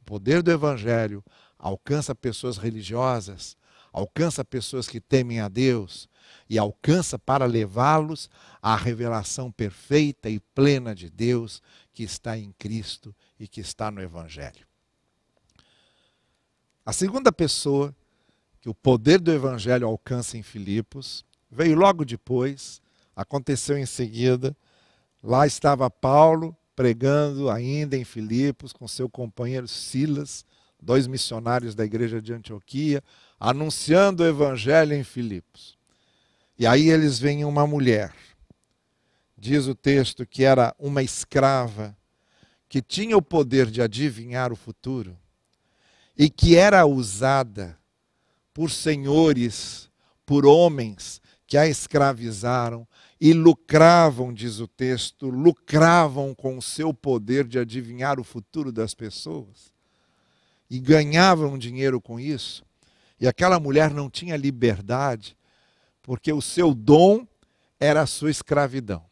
O 0.00 0.04
poder 0.04 0.42
do 0.42 0.50
Evangelho 0.50 1.24
alcança 1.58 2.14
pessoas 2.14 2.56
religiosas, 2.56 3.56
alcança 3.92 4.44
pessoas 4.44 4.88
que 4.88 5.00
temem 5.00 5.40
a 5.40 5.48
Deus 5.48 6.08
e 6.48 6.58
alcança 6.58 7.18
para 7.18 7.44
levá-los 7.44 8.28
à 8.62 8.76
revelação 8.76 9.50
perfeita 9.50 10.28
e 10.28 10.40
plena 10.40 10.94
de 10.94 11.08
Deus 11.08 11.62
que 11.92 12.02
está 12.02 12.36
em 12.38 12.52
Cristo 12.58 13.14
e 13.38 13.46
que 13.46 13.60
está 13.60 13.90
no 13.90 14.00
Evangelho. 14.00 14.66
A 16.84 16.92
segunda 16.92 17.30
pessoa 17.30 17.94
que 18.60 18.68
o 18.68 18.74
poder 18.74 19.20
do 19.20 19.32
Evangelho 19.32 19.86
alcança 19.86 20.36
em 20.36 20.42
Filipos 20.42 21.24
veio 21.50 21.76
logo 21.76 22.04
depois, 22.04 22.80
aconteceu 23.16 23.76
em 23.76 23.86
seguida. 23.86 24.56
Lá 25.22 25.46
estava 25.46 25.90
Paulo 25.90 26.56
pregando 26.76 27.50
ainda 27.50 27.96
em 27.96 28.04
Filipos 28.04 28.72
com 28.72 28.88
seu 28.88 29.08
companheiro 29.08 29.68
Silas, 29.68 30.44
dois 30.80 31.06
missionários 31.06 31.74
da 31.74 31.84
igreja 31.84 32.22
de 32.22 32.32
Antioquia, 32.32 33.02
anunciando 33.38 34.22
o 34.22 34.26
evangelho 34.26 34.94
em 34.94 35.04
Filipos. 35.04 35.78
E 36.60 36.66
aí 36.66 36.90
eles 36.90 37.18
veem 37.18 37.42
uma 37.42 37.66
mulher, 37.66 38.12
diz 39.34 39.66
o 39.66 39.74
texto 39.74 40.26
que 40.26 40.44
era 40.44 40.76
uma 40.78 41.02
escrava, 41.02 41.96
que 42.68 42.82
tinha 42.82 43.16
o 43.16 43.22
poder 43.22 43.70
de 43.70 43.80
adivinhar 43.80 44.52
o 44.52 44.56
futuro 44.56 45.16
e 46.14 46.28
que 46.28 46.56
era 46.56 46.84
usada 46.84 47.78
por 48.52 48.70
senhores, 48.70 49.88
por 50.26 50.44
homens 50.44 51.22
que 51.46 51.56
a 51.56 51.66
escravizaram 51.66 52.86
e 53.18 53.32
lucravam, 53.32 54.30
diz 54.30 54.60
o 54.60 54.68
texto, 54.68 55.30
lucravam 55.30 56.34
com 56.34 56.58
o 56.58 56.62
seu 56.62 56.92
poder 56.92 57.46
de 57.46 57.58
adivinhar 57.58 58.20
o 58.20 58.24
futuro 58.24 58.70
das 58.70 58.92
pessoas 58.92 59.72
e 60.68 60.78
ganhavam 60.78 61.56
dinheiro 61.56 62.02
com 62.02 62.20
isso. 62.20 62.62
E 63.18 63.26
aquela 63.26 63.58
mulher 63.58 63.90
não 63.90 64.10
tinha 64.10 64.36
liberdade, 64.36 65.39
porque 66.02 66.32
o 66.32 66.40
seu 66.40 66.74
dom 66.74 67.26
era 67.78 68.02
a 68.02 68.06
sua 68.06 68.30
escravidão. 68.30 69.04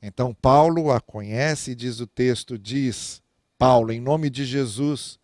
Então 0.00 0.34
Paulo 0.34 0.90
a 0.90 1.00
conhece 1.00 1.72
e 1.72 1.74
diz 1.74 2.00
o 2.00 2.06
texto, 2.06 2.58
diz 2.58 3.22
Paulo, 3.58 3.92
em 3.92 4.00
nome 4.00 4.30
de 4.30 4.44
Jesus, 4.44 5.18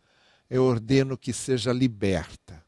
eu 0.49 0.65
ordeno 0.65 1.17
que 1.17 1.33
seja 1.33 1.73
liberta. 1.73 2.63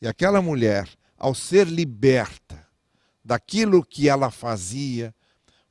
E 0.00 0.06
aquela 0.06 0.40
mulher, 0.40 0.88
ao 1.18 1.34
ser 1.34 1.66
liberta 1.66 2.66
daquilo 3.24 3.84
que 3.84 4.08
ela 4.08 4.30
fazia, 4.30 5.14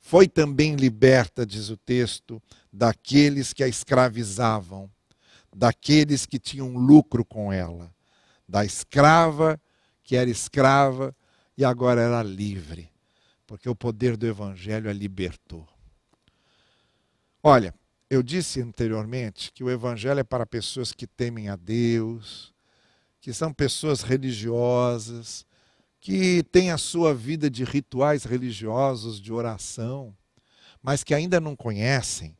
foi 0.00 0.28
também 0.28 0.74
liberta, 0.74 1.46
diz 1.46 1.70
o 1.70 1.76
texto, 1.76 2.42
daqueles 2.72 3.52
que 3.52 3.64
a 3.64 3.68
escravizavam 3.68 4.90
daqueles 5.54 6.26
que 6.26 6.38
tinham 6.38 6.76
lucro 6.76 7.24
com 7.24 7.52
ela, 7.52 7.94
da 8.48 8.64
escrava 8.64 9.60
que 10.04 10.14
era 10.14 10.30
escrava 10.30 11.16
e 11.56 11.64
agora 11.64 12.00
era 12.02 12.22
livre, 12.22 12.90
porque 13.46 13.68
o 13.68 13.74
poder 13.74 14.16
do 14.16 14.26
Evangelho 14.26 14.88
a 14.88 14.92
libertou. 14.92 15.66
Olha, 17.42 17.74
eu 18.08 18.22
disse 18.22 18.60
anteriormente 18.60 19.50
que 19.52 19.64
o 19.64 19.70
Evangelho 19.70 20.20
é 20.20 20.24
para 20.24 20.46
pessoas 20.46 20.92
que 20.92 21.06
temem 21.06 21.48
a 21.48 21.56
Deus, 21.56 22.52
que 23.20 23.32
são 23.32 23.52
pessoas 23.52 24.02
religiosas, 24.02 25.46
que 26.00 26.42
têm 26.52 26.70
a 26.70 26.76
sua 26.76 27.14
vida 27.14 27.48
de 27.48 27.64
rituais 27.64 28.24
religiosos, 28.24 29.18
de 29.18 29.32
oração, 29.32 30.14
mas 30.82 31.02
que 31.02 31.14
ainda 31.14 31.40
não 31.40 31.56
conhecem 31.56 32.36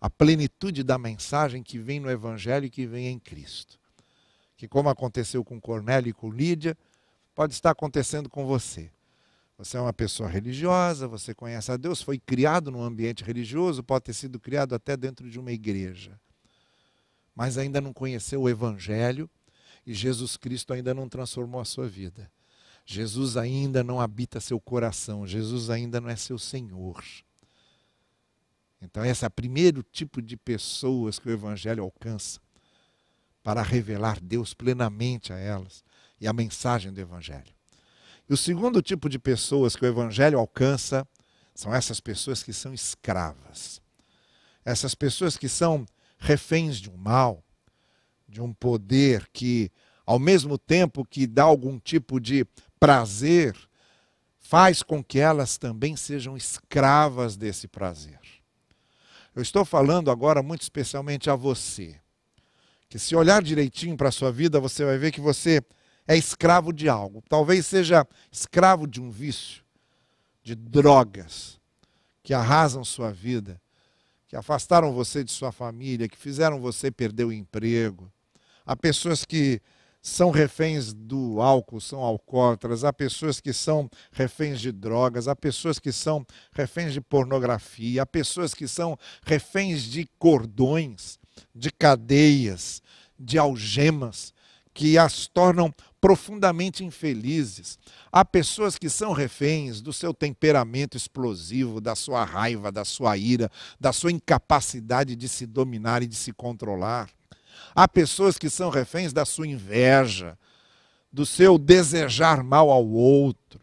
a 0.00 0.10
plenitude 0.10 0.82
da 0.82 0.98
mensagem 0.98 1.62
que 1.62 1.78
vem 1.78 2.00
no 2.00 2.10
Evangelho 2.10 2.66
e 2.66 2.70
que 2.70 2.86
vem 2.86 3.06
em 3.06 3.18
Cristo. 3.18 3.78
Que, 4.56 4.66
como 4.66 4.88
aconteceu 4.88 5.44
com 5.44 5.60
Cornélio 5.60 6.10
e 6.10 6.12
com 6.12 6.30
Lídia, 6.30 6.76
pode 7.34 7.52
estar 7.52 7.70
acontecendo 7.70 8.30
com 8.30 8.46
você. 8.46 8.90
Você 9.58 9.76
é 9.76 9.80
uma 9.80 9.92
pessoa 9.92 10.28
religiosa, 10.28 11.06
você 11.06 11.34
conhece 11.34 11.70
a 11.70 11.76
Deus, 11.76 12.02
foi 12.02 12.18
criado 12.18 12.70
num 12.70 12.82
ambiente 12.82 13.22
religioso, 13.22 13.82
pode 13.82 14.04
ter 14.04 14.12
sido 14.12 14.40
criado 14.40 14.74
até 14.74 14.96
dentro 14.96 15.30
de 15.30 15.38
uma 15.38 15.52
igreja. 15.52 16.18
Mas 17.34 17.56
ainda 17.56 17.80
não 17.80 17.92
conheceu 17.92 18.42
o 18.42 18.48
Evangelho 18.48 19.30
e 19.86 19.94
Jesus 19.94 20.36
Cristo 20.36 20.72
ainda 20.72 20.92
não 20.92 21.08
transformou 21.08 21.60
a 21.60 21.64
sua 21.64 21.88
vida. 21.88 22.30
Jesus 22.84 23.36
ainda 23.36 23.82
não 23.82 24.00
habita 24.00 24.40
seu 24.40 24.60
coração, 24.60 25.26
Jesus 25.26 25.70
ainda 25.70 26.00
não 26.00 26.08
é 26.08 26.16
seu 26.16 26.38
Senhor. 26.38 27.02
Então, 28.80 29.04
esse 29.04 29.24
é 29.24 29.28
o 29.28 29.30
primeiro 29.30 29.82
tipo 29.82 30.20
de 30.20 30.36
pessoas 30.36 31.18
que 31.18 31.28
o 31.28 31.32
Evangelho 31.32 31.82
alcança 31.82 32.40
para 33.42 33.62
revelar 33.62 34.20
Deus 34.20 34.52
plenamente 34.52 35.32
a 35.32 35.38
elas 35.38 35.82
e 36.20 36.26
a 36.26 36.32
mensagem 36.32 36.92
do 36.92 37.00
Evangelho. 37.00 37.54
E 38.28 38.32
o 38.32 38.36
segundo 38.36 38.80
tipo 38.80 39.08
de 39.08 39.18
pessoas 39.18 39.76
que 39.76 39.84
o 39.84 39.88
Evangelho 39.88 40.38
alcança 40.38 41.06
são 41.54 41.74
essas 41.74 42.00
pessoas 42.00 42.42
que 42.42 42.52
são 42.52 42.72
escravas. 42.72 43.80
Essas 44.64 44.94
pessoas 44.94 45.36
que 45.36 45.48
são 45.48 45.86
reféns 46.18 46.78
de 46.78 46.90
um 46.90 46.96
mal, 46.96 47.44
de 48.26 48.40
um 48.40 48.52
poder 48.52 49.28
que, 49.32 49.70
ao 50.06 50.18
mesmo 50.18 50.56
tempo 50.56 51.04
que 51.04 51.26
dá 51.26 51.42
algum 51.42 51.78
tipo 51.78 52.18
de 52.18 52.46
prazer, 52.80 53.54
faz 54.40 54.82
com 54.82 55.04
que 55.04 55.18
elas 55.18 55.56
também 55.58 55.96
sejam 55.96 56.36
escravas 56.36 57.36
desse 57.36 57.68
prazer. 57.68 58.18
Eu 59.34 59.42
estou 59.42 59.64
falando 59.64 60.10
agora 60.10 60.42
muito 60.42 60.62
especialmente 60.62 61.28
a 61.28 61.34
você. 61.34 61.96
Que 62.88 62.98
se 62.98 63.16
olhar 63.16 63.42
direitinho 63.42 63.96
para 63.96 64.08
a 64.08 64.12
sua 64.12 64.30
vida, 64.30 64.60
você 64.60 64.84
vai 64.84 64.96
ver 64.96 65.10
que 65.10 65.20
você 65.20 65.60
é 66.06 66.16
escravo 66.16 66.72
de 66.72 66.88
algo. 66.88 67.22
Talvez 67.28 67.66
seja 67.66 68.06
escravo 68.30 68.86
de 68.86 69.00
um 69.00 69.10
vício, 69.10 69.62
de 70.42 70.54
drogas, 70.54 71.58
que 72.22 72.34
arrasam 72.34 72.84
sua 72.84 73.10
vida, 73.10 73.60
que 74.28 74.36
afastaram 74.36 74.92
você 74.92 75.22
de 75.22 75.30
sua 75.30 75.52
família, 75.52 76.08
que 76.08 76.16
fizeram 76.16 76.60
você 76.60 76.90
perder 76.90 77.24
o 77.24 77.32
emprego. 77.32 78.10
Há 78.66 78.74
pessoas 78.74 79.24
que 79.24 79.60
são 80.04 80.30
reféns 80.30 80.92
do 80.92 81.40
álcool, 81.40 81.80
são 81.80 82.00
alcoólatras, 82.00 82.84
há 82.84 82.92
pessoas 82.92 83.40
que 83.40 83.54
são 83.54 83.88
reféns 84.12 84.60
de 84.60 84.70
drogas, 84.70 85.28
há 85.28 85.34
pessoas 85.34 85.78
que 85.78 85.90
são 85.90 86.26
reféns 86.52 86.92
de 86.92 87.00
pornografia, 87.00 88.02
há 88.02 88.06
pessoas 88.06 88.52
que 88.52 88.68
são 88.68 88.98
reféns 89.24 89.82
de 89.82 90.06
cordões, 90.18 91.18
de 91.54 91.70
cadeias, 91.70 92.82
de 93.18 93.38
algemas, 93.38 94.34
que 94.74 94.98
as 94.98 95.26
tornam 95.26 95.72
profundamente 96.04 96.84
infelizes. 96.84 97.78
Há 98.12 98.26
pessoas 98.26 98.76
que 98.76 98.90
são 98.90 99.14
reféns 99.14 99.80
do 99.80 99.90
seu 99.90 100.12
temperamento 100.12 100.98
explosivo, 100.98 101.80
da 101.80 101.94
sua 101.94 102.24
raiva, 102.24 102.70
da 102.70 102.84
sua 102.84 103.16
ira, 103.16 103.50
da 103.80 103.90
sua 103.90 104.12
incapacidade 104.12 105.16
de 105.16 105.26
se 105.26 105.46
dominar 105.46 106.02
e 106.02 106.06
de 106.06 106.14
se 106.14 106.30
controlar. 106.30 107.08
Há 107.74 107.88
pessoas 107.88 108.36
que 108.36 108.50
são 108.50 108.68
reféns 108.68 109.14
da 109.14 109.24
sua 109.24 109.46
inveja, 109.46 110.36
do 111.10 111.24
seu 111.24 111.56
desejar 111.56 112.44
mal 112.44 112.70
ao 112.70 112.86
outro, 112.86 113.58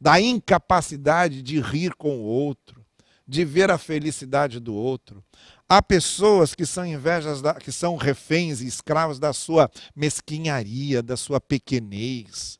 da 0.00 0.20
incapacidade 0.20 1.42
de 1.42 1.60
rir 1.60 1.96
com 1.96 2.18
o 2.18 2.22
outro, 2.22 2.86
de 3.26 3.44
ver 3.44 3.68
a 3.68 3.76
felicidade 3.76 4.60
do 4.60 4.76
outro. 4.76 5.24
Há 5.72 5.80
pessoas 5.80 6.52
que 6.52 6.66
são 6.66 6.84
invejas, 6.84 7.40
da, 7.40 7.54
que 7.54 7.70
são 7.70 7.94
reféns 7.94 8.60
e 8.60 8.66
escravos 8.66 9.20
da 9.20 9.32
sua 9.32 9.70
mesquinharia, 9.94 11.00
da 11.00 11.16
sua 11.16 11.40
pequenez. 11.40 12.58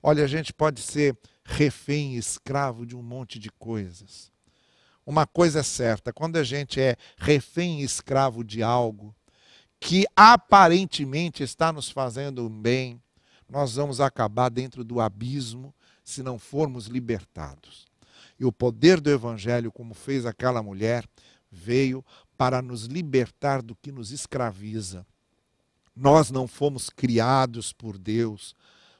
Olha, 0.00 0.22
a 0.22 0.28
gente 0.28 0.52
pode 0.52 0.80
ser 0.80 1.18
refém 1.44 2.14
e 2.14 2.18
escravo 2.18 2.86
de 2.86 2.94
um 2.94 3.02
monte 3.02 3.40
de 3.40 3.50
coisas. 3.50 4.30
Uma 5.04 5.26
coisa 5.26 5.58
é 5.58 5.62
certa, 5.64 6.12
quando 6.12 6.36
a 6.36 6.44
gente 6.44 6.80
é 6.80 6.94
refém 7.16 7.80
e 7.80 7.84
escravo 7.84 8.44
de 8.44 8.62
algo, 8.62 9.12
que 9.80 10.06
aparentemente 10.14 11.42
está 11.42 11.72
nos 11.72 11.90
fazendo 11.90 12.48
bem, 12.48 13.02
nós 13.48 13.74
vamos 13.74 14.00
acabar 14.00 14.48
dentro 14.48 14.84
do 14.84 15.00
abismo 15.00 15.74
se 16.04 16.22
não 16.22 16.38
formos 16.38 16.86
libertados. 16.86 17.88
E 18.38 18.44
o 18.44 18.52
poder 18.52 19.00
do 19.00 19.10
Evangelho, 19.10 19.72
como 19.72 19.92
fez 19.92 20.24
aquela 20.24 20.62
mulher, 20.62 21.04
veio 21.50 22.04
para 22.38 22.62
nos 22.62 22.84
libertar 22.84 23.60
do 23.60 23.74
que 23.74 23.90
nos 23.90 24.12
escraviza. 24.12 25.04
Nós 25.94 26.30
não 26.30 26.46
fomos 26.46 26.88
criados 26.88 27.72
por 27.72 27.98
Deus 27.98 28.54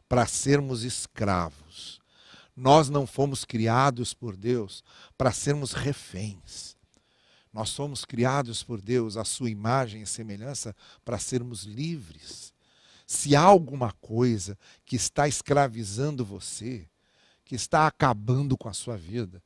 para 0.09 0.27
sermos 0.27 0.83
escravos. 0.83 2.01
Nós 2.57 2.89
não 2.89 3.07
fomos 3.07 3.45
criados 3.45 4.13
por 4.13 4.37
Deus 4.37 4.83
para 5.17 5.31
sermos 5.31 5.73
reféns. 5.73 6.77
Nós 7.53 7.69
somos 7.69 8.05
criados 8.05 8.65
por 8.65 8.81
Deus, 8.81 9.17
a 9.17 9.25
sua 9.25 9.49
imagem 9.49 10.03
e 10.03 10.07
semelhança, 10.07 10.75
para 11.05 11.19
sermos 11.19 11.63
livres. 11.63 12.53
Se 13.07 13.37
há 13.37 13.41
alguma 13.41 13.93
coisa 14.01 14.59
que 14.85 14.97
está 14.97 15.29
escravizando 15.29 16.25
você, 16.25 16.89
que 17.45 17.55
está 17.55 17.87
acabando 17.87 18.59
com 18.59 18.69
a 18.69 18.73
sua 18.73 18.97
vida, 18.97 19.41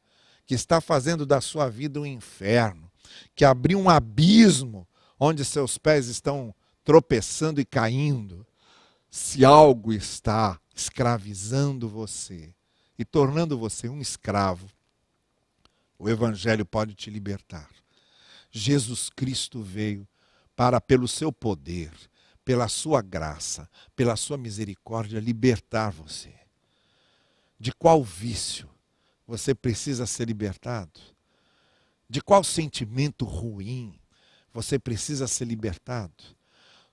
que 0.47 0.55
está 0.55 0.81
fazendo 0.81 1.25
da 1.27 1.41
sua 1.41 1.69
vida 1.69 2.01
um 2.01 2.07
inferno, 2.07 2.92
que 3.35 3.45
abriu 3.45 3.79
um 3.79 3.89
abismo 3.89 4.87
onde 5.19 5.45
seus 5.45 5.79
pés 5.79 6.09
estão 6.09 6.55
tropeçando 6.85 7.61
e 7.61 7.65
caindo, 7.65 8.47
se 9.11 9.45
algo 9.45 9.93
está 9.93 10.59
escravizando 10.75 11.89
você 11.89 12.53
e 12.99 13.05
tornando 13.05 13.59
você 13.59 13.89
um 13.89 14.01
escravo, 14.01 14.69
o 15.99 16.09
Evangelho 16.09 16.65
pode 16.67 16.95
te 16.95 17.11
libertar. 17.11 17.71
Jesus 18.51 19.09
Cristo 19.09 19.63
veio 19.63 20.07
para, 20.57 20.81
pelo 20.81 21.07
seu 21.07 21.33
poder, 21.33 21.93
pela 22.45 22.69
sua 22.69 23.01
graça, 23.01 23.69
pela 23.95 24.17
sua 24.17 24.37
misericórdia, 24.37 25.21
libertar 25.21 25.91
você. 25.91 26.35
De 27.59 27.73
qual 27.73 28.03
vício 28.03 28.69
você 29.27 29.55
precisa 29.55 30.07
ser 30.07 30.27
libertado? 30.27 31.01
De 32.13 32.21
qual 32.21 32.45
sentimento 32.45 33.25
ruim 33.25 33.99
você 34.53 34.79
precisa 34.79 35.27
ser 35.27 35.47
libertado? 35.47 36.13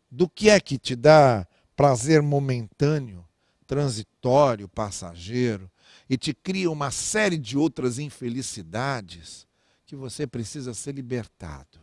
Do 0.10 0.30
que 0.30 0.50
é 0.50 0.62
que 0.62 0.78
te 0.78 0.96
dá 0.96 1.46
prazer 1.76 2.22
momentâneo, 2.22 3.28
transitório, 3.68 4.70
passageiro, 4.70 5.70
e 6.10 6.18
te 6.18 6.34
cria 6.34 6.72
uma 6.72 6.90
série 6.90 7.38
de 7.38 7.58
outras 7.58 8.00
infelicidades 8.00 9.46
que 9.86 9.94
você 9.94 10.26
precisa 10.26 10.74
ser 10.74 10.96
libertado? 10.96 11.82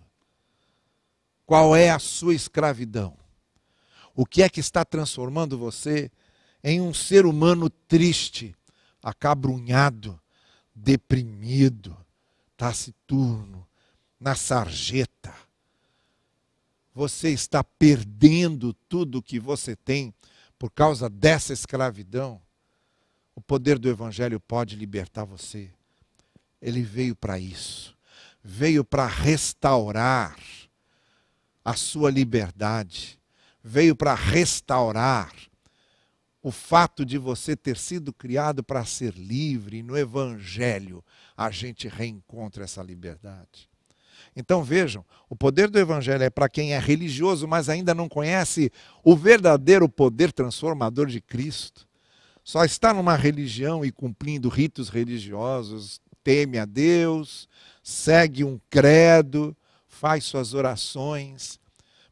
Qual 1.44 1.76
é 1.76 1.90
a 1.90 1.98
sua 1.98 2.34
escravidão? 2.34 3.18
O 4.14 4.24
que 4.24 4.42
é 4.42 4.48
que 4.48 4.60
está 4.60 4.82
transformando 4.82 5.58
você 5.58 6.10
em 6.64 6.80
um 6.80 6.94
ser 6.94 7.26
humano 7.26 7.68
triste, 7.68 8.56
acabrunhado, 9.02 10.18
deprimido, 10.74 11.94
taciturno, 12.56 13.66
na 14.18 14.34
sarjeta. 14.34 15.34
Você 16.94 17.30
está 17.30 17.62
perdendo 17.62 18.72
tudo 18.88 19.18
o 19.18 19.22
que 19.22 19.38
você 19.38 19.76
tem 19.76 20.14
por 20.58 20.70
causa 20.70 21.08
dessa 21.08 21.52
escravidão. 21.52 22.40
O 23.34 23.40
poder 23.40 23.78
do 23.78 23.88
Evangelho 23.88 24.40
pode 24.40 24.76
libertar 24.76 25.24
você. 25.24 25.70
Ele 26.60 26.82
veio 26.82 27.14
para 27.14 27.38
isso. 27.38 27.94
Veio 28.42 28.82
para 28.82 29.06
restaurar 29.06 30.38
a 31.62 31.74
sua 31.74 32.10
liberdade. 32.10 33.20
Veio 33.62 33.94
para 33.94 34.14
restaurar 34.14 35.34
o 36.46 36.52
fato 36.52 37.04
de 37.04 37.18
você 37.18 37.56
ter 37.56 37.76
sido 37.76 38.12
criado 38.12 38.62
para 38.62 38.84
ser 38.84 39.14
livre, 39.14 39.82
no 39.82 39.98
Evangelho 39.98 41.04
a 41.36 41.50
gente 41.50 41.88
reencontra 41.88 42.62
essa 42.62 42.80
liberdade. 42.80 43.68
Então 44.36 44.62
vejam, 44.62 45.04
o 45.28 45.34
poder 45.34 45.68
do 45.68 45.76
Evangelho 45.76 46.22
é 46.22 46.30
para 46.30 46.48
quem 46.48 46.72
é 46.72 46.78
religioso, 46.78 47.48
mas 47.48 47.68
ainda 47.68 47.92
não 47.96 48.08
conhece 48.08 48.70
o 49.02 49.16
verdadeiro 49.16 49.88
poder 49.88 50.30
transformador 50.30 51.06
de 51.06 51.20
Cristo. 51.20 51.84
Só 52.44 52.64
está 52.64 52.94
numa 52.94 53.16
religião 53.16 53.84
e 53.84 53.90
cumprindo 53.90 54.48
ritos 54.48 54.88
religiosos, 54.88 56.00
teme 56.22 56.58
a 56.58 56.64
Deus, 56.64 57.48
segue 57.82 58.44
um 58.44 58.60
credo, 58.70 59.56
faz 59.88 60.22
suas 60.22 60.54
orações, 60.54 61.58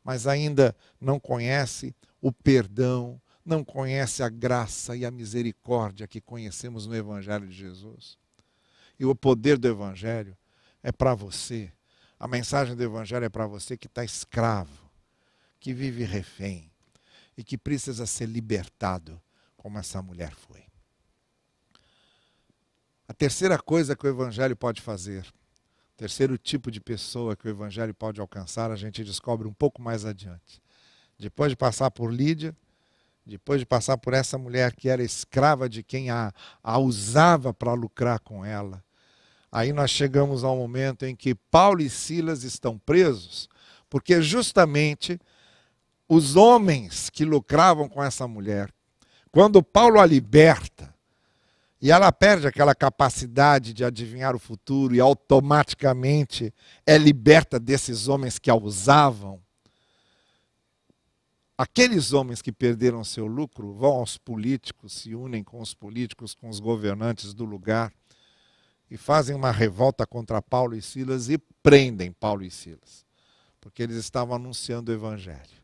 mas 0.02 0.26
ainda 0.26 0.74
não 1.00 1.20
conhece 1.20 1.94
o 2.20 2.32
perdão, 2.32 3.20
não 3.44 3.62
conhece 3.62 4.22
a 4.22 4.28
graça 4.28 4.96
e 4.96 5.04
a 5.04 5.10
misericórdia 5.10 6.06
que 6.06 6.20
conhecemos 6.20 6.86
no 6.86 6.94
Evangelho 6.94 7.46
de 7.46 7.54
Jesus. 7.54 8.18
E 8.98 9.04
o 9.04 9.14
poder 9.14 9.58
do 9.58 9.68
Evangelho 9.68 10.36
é 10.82 10.90
para 10.90 11.14
você. 11.14 11.70
A 12.18 12.26
mensagem 12.26 12.74
do 12.74 12.82
Evangelho 12.82 13.24
é 13.24 13.28
para 13.28 13.46
você 13.46 13.76
que 13.76 13.86
está 13.86 14.04
escravo, 14.04 14.90
que 15.60 15.74
vive 15.74 16.04
refém 16.04 16.70
e 17.36 17.44
que 17.44 17.58
precisa 17.58 18.06
ser 18.06 18.26
libertado, 18.26 19.20
como 19.56 19.78
essa 19.78 20.00
mulher 20.00 20.32
foi. 20.34 20.64
A 23.06 23.12
terceira 23.12 23.58
coisa 23.58 23.94
que 23.94 24.06
o 24.06 24.08
Evangelho 24.08 24.56
pode 24.56 24.80
fazer, 24.80 25.26
o 25.94 25.96
terceiro 25.96 26.38
tipo 26.38 26.70
de 26.70 26.80
pessoa 26.80 27.36
que 27.36 27.46
o 27.46 27.50
Evangelho 27.50 27.94
pode 27.94 28.20
alcançar, 28.20 28.70
a 28.70 28.76
gente 28.76 29.04
descobre 29.04 29.46
um 29.46 29.52
pouco 29.52 29.82
mais 29.82 30.06
adiante. 30.06 30.62
Depois 31.18 31.50
de 31.50 31.56
passar 31.56 31.90
por 31.90 32.12
Lídia, 32.12 32.56
depois 33.26 33.60
de 33.60 33.66
passar 33.66 33.96
por 33.96 34.12
essa 34.12 34.36
mulher 34.36 34.74
que 34.74 34.88
era 34.88 35.02
escrava 35.02 35.68
de 35.68 35.82
quem 35.82 36.10
a, 36.10 36.32
a 36.62 36.78
usava 36.78 37.54
para 37.54 37.72
lucrar 37.72 38.20
com 38.20 38.44
ela, 38.44 38.82
aí 39.50 39.72
nós 39.72 39.90
chegamos 39.90 40.44
ao 40.44 40.56
momento 40.56 41.06
em 41.06 41.16
que 41.16 41.34
Paulo 41.34 41.80
e 41.80 41.88
Silas 41.88 42.42
estão 42.44 42.78
presos, 42.78 43.48
porque 43.88 44.20
justamente 44.20 45.18
os 46.08 46.36
homens 46.36 47.08
que 47.08 47.24
lucravam 47.24 47.88
com 47.88 48.02
essa 48.02 48.28
mulher, 48.28 48.70
quando 49.30 49.62
Paulo 49.62 49.98
a 49.98 50.06
liberta, 50.06 50.94
e 51.80 51.90
ela 51.90 52.10
perde 52.10 52.46
aquela 52.46 52.74
capacidade 52.74 53.74
de 53.74 53.84
adivinhar 53.84 54.34
o 54.34 54.38
futuro 54.38 54.94
e 54.94 55.00
automaticamente 55.00 56.52
é 56.86 56.96
liberta 56.96 57.60
desses 57.60 58.08
homens 58.08 58.38
que 58.38 58.50
a 58.50 58.54
usavam, 58.54 59.43
Aqueles 61.56 62.12
homens 62.12 62.42
que 62.42 62.50
perderam 62.50 63.04
seu 63.04 63.26
lucro 63.26 63.72
vão 63.74 63.92
aos 63.92 64.18
políticos, 64.18 64.92
se 64.92 65.14
unem 65.14 65.44
com 65.44 65.60
os 65.60 65.72
políticos, 65.72 66.34
com 66.34 66.48
os 66.48 66.58
governantes 66.58 67.32
do 67.32 67.44
lugar 67.44 67.92
e 68.90 68.96
fazem 68.96 69.36
uma 69.36 69.52
revolta 69.52 70.04
contra 70.04 70.42
Paulo 70.42 70.74
e 70.74 70.82
Silas 70.82 71.28
e 71.28 71.38
prendem 71.62 72.12
Paulo 72.12 72.44
e 72.44 72.50
Silas, 72.50 73.06
porque 73.60 73.82
eles 73.82 73.96
estavam 73.96 74.34
anunciando 74.34 74.90
o 74.90 74.94
evangelho. 74.94 75.62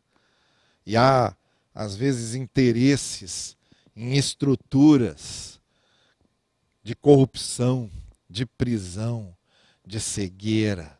E 0.87 0.97
há, 0.97 1.37
às 1.75 1.97
vezes, 1.97 2.35
interesses 2.35 3.57
em 3.95 4.17
estruturas 4.17 5.61
de 6.83 6.95
corrupção, 6.95 7.91
de 8.29 8.47
prisão, 8.47 9.37
de 9.85 10.01
cegueira, 10.01 10.99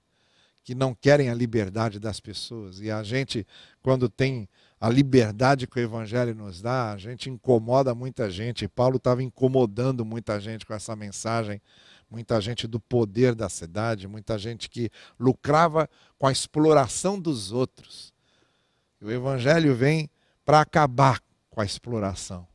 que 0.65 0.75
não 0.75 0.95
querem 0.95 1.31
a 1.31 1.35
liberdade 1.35 1.99
das 1.99 2.21
pessoas. 2.21 2.81
E 2.81 2.91
a 2.91 3.03
gente, 3.03 3.47
quando 3.83 4.09
tem 4.09 4.49
a 4.81 4.89
liberdade 4.89 5.67
que 5.67 5.79
o 5.79 5.83
Evangelho 5.83 6.35
nos 6.35 6.63
dá, 6.63 6.93
a 6.93 6.97
gente 6.97 7.29
incomoda 7.29 7.95
muita 7.95 8.31
gente. 8.31 8.67
Paulo 8.67 8.97
estava 8.97 9.23
incomodando 9.23 10.07
muita 10.07 10.41
gente 10.41 10.65
com 10.65 10.73
essa 10.73 10.97
mensagem, 10.97 11.61
muita 12.11 12.41
gente 12.41 12.67
do 12.67 12.81
poder 12.81 13.35
da 13.35 13.51
cidade, 13.51 14.09
muita 14.09 14.39
gente 14.39 14.71
que 14.71 14.91
lucrava 15.19 15.89
com 16.19 16.27
a 16.27 16.33
exploração 16.33 17.21
dos 17.21 17.53
outros. 17.53 18.15
E 19.03 19.05
o 19.05 19.11
Evangelho 19.11 19.75
vem 19.75 20.09
para 20.47 20.63
acabar 20.63 21.21
com 21.51 21.61
a 21.61 21.65
exploração. 21.65 22.49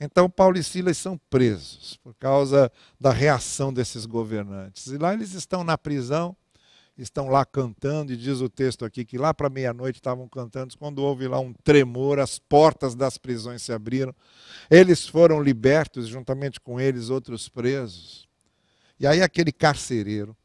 Então, 0.00 0.30
Paulo 0.30 0.58
e 0.58 0.64
Silas 0.64 0.96
são 0.96 1.18
presos 1.28 1.98
por 2.02 2.14
causa 2.14 2.72
da 2.98 3.12
reação 3.12 3.72
desses 3.72 4.06
governantes. 4.06 4.86
E 4.86 4.96
lá 4.96 5.12
eles 5.12 5.34
estão 5.34 5.62
na 5.62 5.76
prisão 5.76 6.34
estão 6.96 7.28
lá 7.28 7.44
cantando, 7.44 8.12
e 8.12 8.16
diz 8.16 8.40
o 8.40 8.48
texto 8.48 8.84
aqui 8.84 9.04
que 9.04 9.18
lá 9.18 9.34
para 9.34 9.50
meia-noite 9.50 9.98
estavam 9.98 10.28
cantando, 10.28 10.76
quando 10.78 11.00
houve 11.00 11.26
lá 11.26 11.40
um 11.40 11.52
tremor, 11.52 12.18
as 12.18 12.38
portas 12.38 12.94
das 12.94 13.18
prisões 13.18 13.62
se 13.62 13.72
abriram, 13.72 14.14
eles 14.70 15.06
foram 15.06 15.42
libertos, 15.42 16.06
juntamente 16.06 16.60
com 16.60 16.80
eles 16.80 17.10
outros 17.10 17.48
presos. 17.48 18.28
E 18.98 19.06
aí 19.06 19.20
aquele 19.20 19.50
carcereiro, 19.50 20.36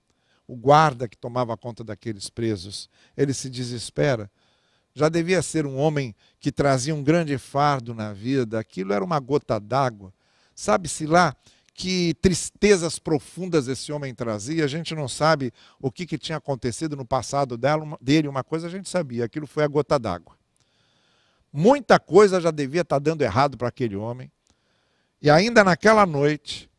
o 0.47 0.55
guarda 0.55 1.07
que 1.07 1.15
tomava 1.15 1.55
conta 1.55 1.83
daqueles 1.83 2.29
presos, 2.29 2.89
ele 3.15 3.33
se 3.33 3.49
desespera. 3.49 4.29
Já 4.95 5.07
devia 5.07 5.43
ser 5.43 5.67
um 5.67 5.77
homem 5.77 6.15
que 6.39 6.51
trazia 6.51 6.95
um 6.95 7.03
grande 7.03 7.37
fardo 7.37 7.93
na 7.93 8.11
vida, 8.11 8.59
aquilo 8.59 8.91
era 8.91 9.05
uma 9.05 9.19
gota 9.19 9.59
d'água. 9.59 10.11
Sabe-se 10.55 11.05
lá 11.05 11.35
que 11.79 12.13
tristezas 12.15 12.99
profundas 12.99 13.69
esse 13.69 13.89
homem 13.89 14.13
trazia. 14.13 14.65
A 14.65 14.67
gente 14.67 14.93
não 14.93 15.07
sabe 15.07 15.53
o 15.79 15.89
que, 15.89 16.05
que 16.05 16.17
tinha 16.17 16.37
acontecido 16.37 16.97
no 16.97 17.05
passado 17.05 17.57
dela, 17.57 17.97
dele. 18.01 18.27
Uma 18.27 18.43
coisa 18.43 18.67
a 18.67 18.69
gente 18.69 18.89
sabia: 18.89 19.23
aquilo 19.23 19.47
foi 19.47 19.63
a 19.63 19.67
gota 19.67 19.97
d'água. 19.97 20.35
Muita 21.53 21.97
coisa 21.97 22.41
já 22.41 22.51
devia 22.51 22.81
estar 22.81 22.99
dando 22.99 23.21
errado 23.21 23.57
para 23.57 23.69
aquele 23.69 23.95
homem. 23.95 24.29
E 25.21 25.29
ainda 25.29 25.63
naquela 25.63 26.05
noite, 26.05 26.69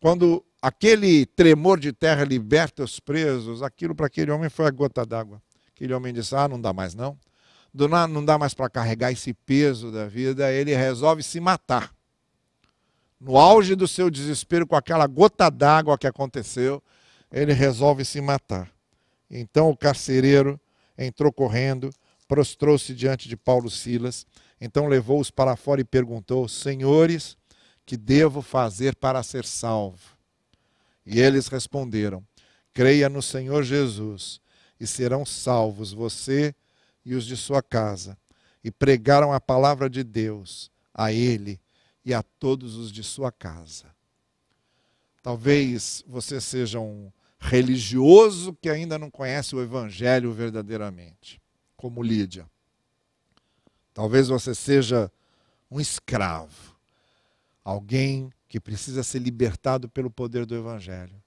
quando 0.00 0.42
aquele 0.62 1.26
tremor 1.26 1.78
de 1.78 1.92
terra 1.92 2.24
liberta 2.24 2.84
os 2.84 2.98
presos, 2.98 3.62
aquilo 3.62 3.94
para 3.94 4.06
aquele 4.06 4.30
homem 4.30 4.48
foi 4.48 4.64
a 4.64 4.70
gota 4.70 5.04
d'água. 5.04 5.42
Aquele 5.74 5.92
homem 5.92 6.14
disse: 6.14 6.34
Ah, 6.34 6.48
não 6.48 6.58
dá 6.58 6.72
mais 6.72 6.94
não. 6.94 7.18
Não 7.74 8.24
dá 8.24 8.38
mais 8.38 8.54
para 8.54 8.70
carregar 8.70 9.12
esse 9.12 9.34
peso 9.34 9.92
da 9.92 10.06
vida. 10.06 10.50
Ele 10.50 10.74
resolve 10.74 11.22
se 11.22 11.38
matar. 11.38 11.94
No 13.18 13.38
auge 13.38 13.74
do 13.74 13.88
seu 13.88 14.10
desespero, 14.10 14.66
com 14.66 14.76
aquela 14.76 15.06
gota 15.06 15.50
d'água 15.50 15.96
que 15.96 16.06
aconteceu, 16.06 16.82
ele 17.32 17.52
resolve 17.52 18.04
se 18.04 18.20
matar. 18.20 18.70
Então 19.30 19.70
o 19.70 19.76
carcereiro 19.76 20.60
entrou 20.96 21.32
correndo, 21.32 21.90
prostrou-se 22.28 22.94
diante 22.94 23.28
de 23.28 23.36
Paulo 23.36 23.70
Silas, 23.70 24.26
então 24.60 24.86
levou-os 24.86 25.30
para 25.30 25.56
fora 25.56 25.80
e 25.80 25.84
perguntou: 25.84 26.46
Senhores, 26.48 27.36
que 27.84 27.96
devo 27.96 28.42
fazer 28.42 28.94
para 28.96 29.22
ser 29.22 29.44
salvo? 29.44 30.16
E 31.04 31.20
eles 31.20 31.48
responderam: 31.48 32.22
Creia 32.72 33.08
no 33.08 33.22
Senhor 33.22 33.62
Jesus, 33.62 34.40
e 34.78 34.86
serão 34.86 35.24
salvos 35.24 35.92
você 35.92 36.54
e 37.04 37.14
os 37.14 37.24
de 37.24 37.36
sua 37.36 37.62
casa. 37.62 38.18
E 38.62 38.70
pregaram 38.70 39.32
a 39.32 39.40
palavra 39.40 39.88
de 39.88 40.02
Deus 40.02 40.70
a 40.92 41.12
ele 41.12 41.60
e 42.06 42.14
a 42.14 42.22
todos 42.22 42.76
os 42.76 42.92
de 42.92 43.02
sua 43.02 43.32
casa. 43.32 43.92
Talvez 45.20 46.04
você 46.06 46.40
seja 46.40 46.78
um 46.78 47.10
religioso 47.36 48.56
que 48.62 48.70
ainda 48.70 48.96
não 48.96 49.10
conhece 49.10 49.56
o 49.56 49.60
Evangelho 49.60 50.32
verdadeiramente, 50.32 51.42
como 51.76 52.04
Lídia. 52.04 52.48
Talvez 53.92 54.28
você 54.28 54.54
seja 54.54 55.10
um 55.68 55.80
escravo, 55.80 56.76
alguém 57.64 58.32
que 58.48 58.60
precisa 58.60 59.02
ser 59.02 59.18
libertado 59.18 59.88
pelo 59.88 60.08
poder 60.08 60.46
do 60.46 60.54
Evangelho. 60.54 61.20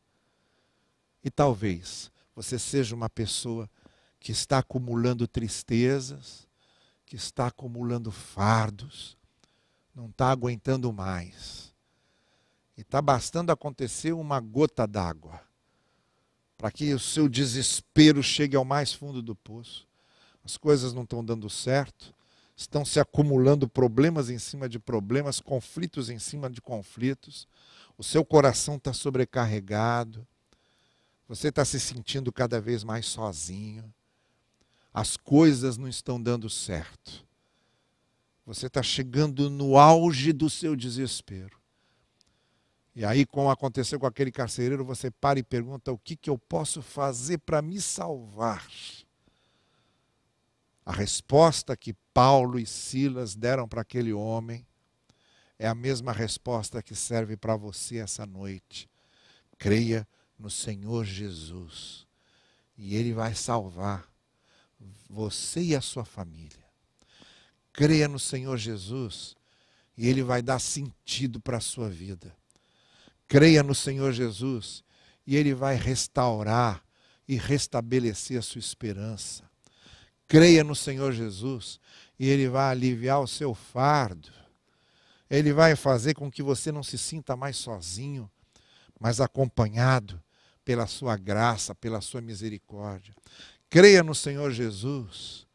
E 1.21 1.29
talvez 1.29 2.09
você 2.33 2.57
seja 2.57 2.95
uma 2.95 3.09
pessoa 3.09 3.69
que 4.17 4.31
está 4.31 4.59
acumulando 4.59 5.27
tristezas, 5.27 6.47
que 7.05 7.17
está 7.17 7.47
acumulando 7.47 8.11
fardos, 8.11 9.18
não 9.95 10.07
está 10.07 10.31
aguentando 10.31 10.91
mais. 10.91 11.73
E 12.77 12.81
está 12.81 13.01
bastando 13.01 13.51
acontecer 13.51 14.13
uma 14.13 14.39
gota 14.39 14.87
d'água 14.87 15.41
para 16.59 16.69
que 16.69 16.93
o 16.93 16.99
seu 16.99 17.29
desespero 17.29 18.21
chegue 18.21 18.57
ao 18.57 18.65
mais 18.65 18.91
fundo 18.91 19.21
do 19.21 19.33
poço. 19.33 19.87
As 20.43 20.57
coisas 20.57 20.93
não 20.93 21.03
estão 21.03 21.23
dando 21.23 21.49
certo, 21.49 22.13
estão 22.53 22.83
se 22.83 22.99
acumulando 22.99 23.65
problemas 23.65 24.29
em 24.29 24.37
cima 24.37 24.67
de 24.67 24.77
problemas, 24.77 25.39
conflitos 25.39 26.09
em 26.09 26.19
cima 26.19 26.49
de 26.49 26.59
conflitos. 26.59 27.47
O 27.97 28.03
seu 28.03 28.25
coração 28.25 28.75
está 28.75 28.91
sobrecarregado. 28.91 30.27
Você 31.29 31.47
está 31.47 31.63
se 31.63 31.79
sentindo 31.79 32.29
cada 32.29 32.59
vez 32.59 32.83
mais 32.83 33.05
sozinho. 33.05 33.93
As 34.93 35.15
coisas 35.15 35.77
não 35.77 35.87
estão 35.87 36.21
dando 36.21 36.49
certo. 36.49 37.25
Você 38.49 38.65
está 38.65 38.81
chegando 38.81 39.47
no 39.47 39.77
auge 39.77 40.33
do 40.33 40.49
seu 40.49 40.75
desespero. 40.75 41.55
E 42.95 43.05
aí, 43.05 43.23
como 43.23 43.51
aconteceu 43.51 43.99
com 43.99 44.07
aquele 44.07 44.31
carcereiro, 44.31 44.83
você 44.83 45.11
para 45.11 45.37
e 45.37 45.43
pergunta: 45.43 45.91
o 45.91 45.99
que, 45.99 46.15
que 46.15 46.31
eu 46.31 46.35
posso 46.35 46.81
fazer 46.81 47.37
para 47.37 47.61
me 47.61 47.79
salvar? 47.79 48.67
A 50.83 50.91
resposta 50.91 51.77
que 51.77 51.93
Paulo 52.11 52.57
e 52.57 52.65
Silas 52.65 53.35
deram 53.35 53.67
para 53.67 53.81
aquele 53.81 54.11
homem 54.11 54.65
é 55.59 55.67
a 55.67 55.75
mesma 55.75 56.11
resposta 56.11 56.81
que 56.81 56.95
serve 56.95 57.37
para 57.37 57.55
você 57.55 57.97
essa 57.97 58.25
noite. 58.25 58.89
Creia 59.59 60.07
no 60.39 60.49
Senhor 60.49 61.05
Jesus 61.05 62.07
e 62.75 62.95
Ele 62.95 63.13
vai 63.13 63.35
salvar 63.35 64.11
você 65.07 65.61
e 65.61 65.75
a 65.75 65.81
sua 65.81 66.03
família. 66.03 66.68
Creia 67.73 68.07
no 68.07 68.19
Senhor 68.19 68.57
Jesus 68.57 69.35
e 69.97 70.07
Ele 70.07 70.23
vai 70.23 70.41
dar 70.41 70.59
sentido 70.59 71.39
para 71.39 71.57
a 71.57 71.61
sua 71.61 71.89
vida. 71.89 72.35
Creia 73.27 73.61
no 73.61 73.75
Senhor 73.75 74.11
Jesus 74.11 74.83
e 75.25 75.35
Ele 75.35 75.53
vai 75.53 75.75
restaurar 75.75 76.83
e 77.27 77.35
restabelecer 77.35 78.39
a 78.39 78.41
sua 78.41 78.59
esperança. 78.59 79.49
Creia 80.27 80.63
no 80.63 80.75
Senhor 80.75 81.11
Jesus 81.11 81.79
e 82.19 82.27
Ele 82.27 82.47
vai 82.47 82.71
aliviar 82.71 83.21
o 83.21 83.27
seu 83.27 83.53
fardo. 83.53 84.29
Ele 85.29 85.53
vai 85.53 85.75
fazer 85.75 86.15
com 86.15 86.31
que 86.31 86.41
você 86.41 86.71
não 86.71 86.81
se 86.81 86.97
sinta 86.97 87.35
mais 87.35 87.57
sozinho, 87.57 88.29
mas 88.99 89.21
acompanhado 89.21 90.21
pela 90.65 90.87
sua 90.87 91.17
graça, 91.17 91.75
pela 91.75 92.01
sua 92.01 92.21
misericórdia. 92.21 93.15
Creia 93.69 94.03
no 94.03 94.15
Senhor 94.15 94.51
Jesus 94.51 95.47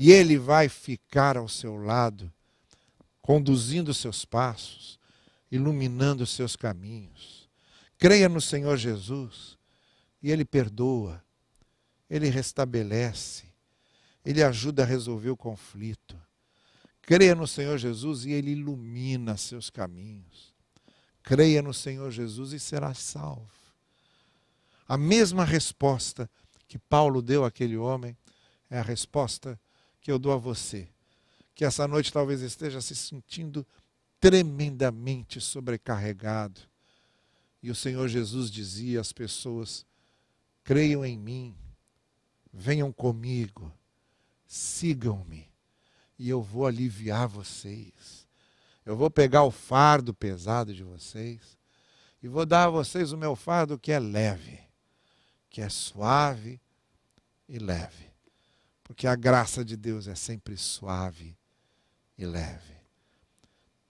e 0.00 0.10
Ele 0.10 0.38
vai 0.38 0.68
ficar 0.68 1.36
ao 1.36 1.48
seu 1.48 1.76
lado, 1.76 2.32
conduzindo 3.20 3.92
seus 3.92 4.24
passos 4.24 4.98
iluminando 5.50 6.26
seus 6.26 6.54
caminhos. 6.54 7.48
Creia 7.98 8.28
no 8.28 8.40
Senhor 8.40 8.76
Jesus 8.76 9.58
e 10.22 10.30
Ele 10.30 10.44
perdoa, 10.44 11.22
Ele 12.08 12.28
restabelece, 12.28 13.44
Ele 14.24 14.42
ajuda 14.42 14.82
a 14.82 14.86
resolver 14.86 15.30
o 15.30 15.36
conflito. 15.36 16.16
Creia 17.02 17.34
no 17.34 17.46
Senhor 17.46 17.76
Jesus 17.76 18.24
e 18.24 18.30
Ele 18.30 18.52
ilumina 18.52 19.36
seus 19.36 19.68
caminhos. 19.68 20.54
Creia 21.22 21.60
no 21.60 21.74
Senhor 21.74 22.10
Jesus 22.10 22.52
e 22.52 22.60
será 22.60 22.94
salvo. 22.94 23.50
A 24.86 24.96
mesma 24.96 25.44
resposta 25.44 26.30
que 26.66 26.78
Paulo 26.78 27.20
deu 27.20 27.44
àquele 27.44 27.76
homem 27.76 28.16
é 28.70 28.78
a 28.78 28.82
resposta 28.82 29.58
que 30.00 30.10
eu 30.10 30.18
dou 30.18 30.32
a 30.32 30.36
você, 30.36 30.88
que 31.54 31.64
essa 31.64 31.86
noite 31.86 32.12
talvez 32.12 32.40
esteja 32.40 32.80
se 32.80 32.94
sentindo 32.94 33.66
tremendamente 34.18 35.40
sobrecarregado. 35.40 36.60
E 37.62 37.70
o 37.70 37.74
Senhor 37.74 38.08
Jesus 38.08 38.50
dizia 38.50 39.00
às 39.00 39.12
pessoas: 39.12 39.86
creiam 40.64 41.04
em 41.04 41.18
mim, 41.18 41.54
venham 42.52 42.92
comigo, 42.92 43.72
sigam-me, 44.46 45.48
e 46.18 46.28
eu 46.28 46.42
vou 46.42 46.66
aliviar 46.66 47.28
vocês. 47.28 48.28
Eu 48.84 48.96
vou 48.96 49.10
pegar 49.10 49.44
o 49.44 49.50
fardo 49.50 50.12
pesado 50.14 50.74
de 50.74 50.82
vocês 50.82 51.58
e 52.22 52.28
vou 52.28 52.44
dar 52.44 52.64
a 52.64 52.70
vocês 52.70 53.12
o 53.12 53.16
meu 53.16 53.36
fardo 53.36 53.78
que 53.78 53.92
é 53.92 53.98
leve, 53.98 54.60
que 55.48 55.60
é 55.60 55.68
suave 55.68 56.60
e 57.48 57.58
leve. 57.58 58.09
Porque 58.90 59.06
a 59.06 59.14
graça 59.14 59.64
de 59.64 59.76
Deus 59.76 60.08
é 60.08 60.16
sempre 60.16 60.56
suave 60.56 61.38
e 62.18 62.26
leve. 62.26 62.74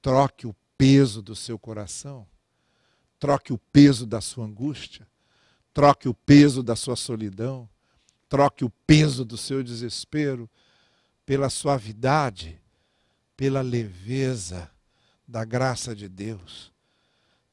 Troque 0.03 0.47
o 0.47 0.55
peso 0.77 1.23
do 1.23 1.35
seu 1.35 1.59
coração, 1.59 2.27
troque 3.19 3.51
o 3.51 3.57
peso 3.57 4.05
da 4.05 4.21
sua 4.21 4.45
angústia, 4.45 5.09
troque 5.73 6.07
o 6.07 6.13
peso 6.13 6.63
da 6.63 6.77
sua 6.77 6.97
solidão, 6.97 7.67
troque 8.29 8.63
o 8.63 8.69
peso 8.87 9.25
do 9.25 9.39
seu 9.39 9.63
desespero 9.63 10.51
pela 11.25 11.49
suavidade, 11.49 12.61
pela 13.39 13.63
leveza 13.63 14.71
da 15.27 15.47
graça 15.47 15.97
de 15.97 16.11
Deus. 16.11 16.71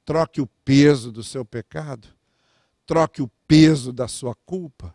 Troque 0.04 0.42
o 0.42 0.48
peso 0.66 1.14
do 1.14 1.24
seu 1.24 1.46
pecado, 1.46 2.10
troque 2.86 3.22
o 3.22 3.32
peso 3.48 3.94
da 3.94 4.10
sua 4.10 4.36
culpa, 4.36 4.94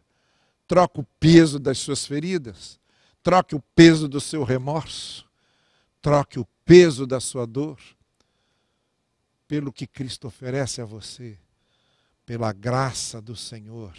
troque 0.73 1.01
o 1.01 1.07
peso 1.21 1.59
das 1.59 1.77
suas 1.77 2.07
feridas, 2.07 2.81
troque 3.23 3.55
o 3.55 3.61
peso 3.75 4.09
do 4.09 4.19
seu 4.19 4.43
remorso, 4.43 5.29
troque 6.01 6.39
o 6.39 6.47
peso 6.65 7.07
da 7.07 7.21
sua 7.21 7.47
dor 7.47 7.79
pelo 9.47 9.71
que 9.71 9.87
Cristo 9.87 10.29
oferece 10.29 10.81
a 10.81 10.87
você, 10.87 11.39
pela 12.25 12.55
graça 12.55 13.21
do 13.21 13.37
Senhor, 13.37 13.95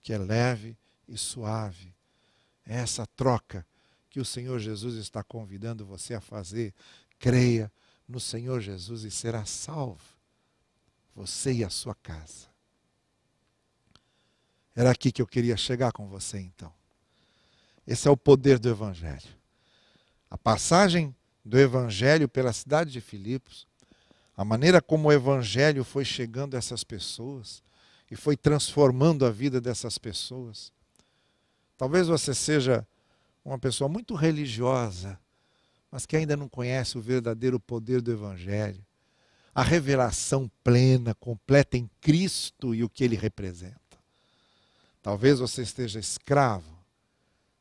que 0.00 0.12
é 0.12 0.18
leve 0.18 0.78
e 1.08 1.18
suave. 1.18 1.92
É 2.64 2.76
essa 2.76 3.04
troca 3.16 3.66
que 4.08 4.20
o 4.20 4.24
Senhor 4.24 4.60
Jesus 4.60 4.94
está 4.94 5.24
convidando 5.24 5.84
você 5.84 6.14
a 6.14 6.20
fazer. 6.20 6.72
Creia 7.18 7.68
no 8.06 8.20
Senhor 8.20 8.60
Jesus 8.60 9.02
e 9.02 9.10
será 9.10 9.44
salvo, 9.44 10.04
você 11.16 11.52
e 11.52 11.64
a 11.64 11.68
sua 11.68 11.96
casa. 11.96 12.55
Era 14.76 14.90
aqui 14.90 15.10
que 15.10 15.22
eu 15.22 15.26
queria 15.26 15.56
chegar 15.56 15.90
com 15.90 16.06
você 16.06 16.38
então. 16.38 16.70
Esse 17.86 18.06
é 18.06 18.10
o 18.10 18.16
poder 18.16 18.58
do 18.58 18.68
Evangelho. 18.68 19.34
A 20.30 20.36
passagem 20.36 21.16
do 21.42 21.58
Evangelho 21.58 22.28
pela 22.28 22.52
cidade 22.52 22.92
de 22.92 23.00
Filipos, 23.00 23.66
a 24.36 24.44
maneira 24.44 24.82
como 24.82 25.08
o 25.08 25.12
Evangelho 25.12 25.82
foi 25.82 26.04
chegando 26.04 26.56
a 26.56 26.58
essas 26.58 26.84
pessoas 26.84 27.62
e 28.10 28.16
foi 28.16 28.36
transformando 28.36 29.24
a 29.24 29.30
vida 29.30 29.62
dessas 29.62 29.96
pessoas. 29.96 30.70
Talvez 31.78 32.06
você 32.08 32.34
seja 32.34 32.86
uma 33.42 33.58
pessoa 33.58 33.88
muito 33.88 34.14
religiosa, 34.14 35.18
mas 35.90 36.04
que 36.04 36.18
ainda 36.18 36.36
não 36.36 36.50
conhece 36.50 36.98
o 36.98 37.00
verdadeiro 37.00 37.58
poder 37.58 38.02
do 38.02 38.12
Evangelho, 38.12 38.84
a 39.54 39.62
revelação 39.62 40.50
plena, 40.62 41.14
completa 41.14 41.78
em 41.78 41.88
Cristo 41.98 42.74
e 42.74 42.84
o 42.84 42.90
que 42.90 43.02
ele 43.02 43.16
representa. 43.16 43.85
Talvez 45.06 45.38
você 45.38 45.62
esteja 45.62 46.00
escravo, 46.00 46.84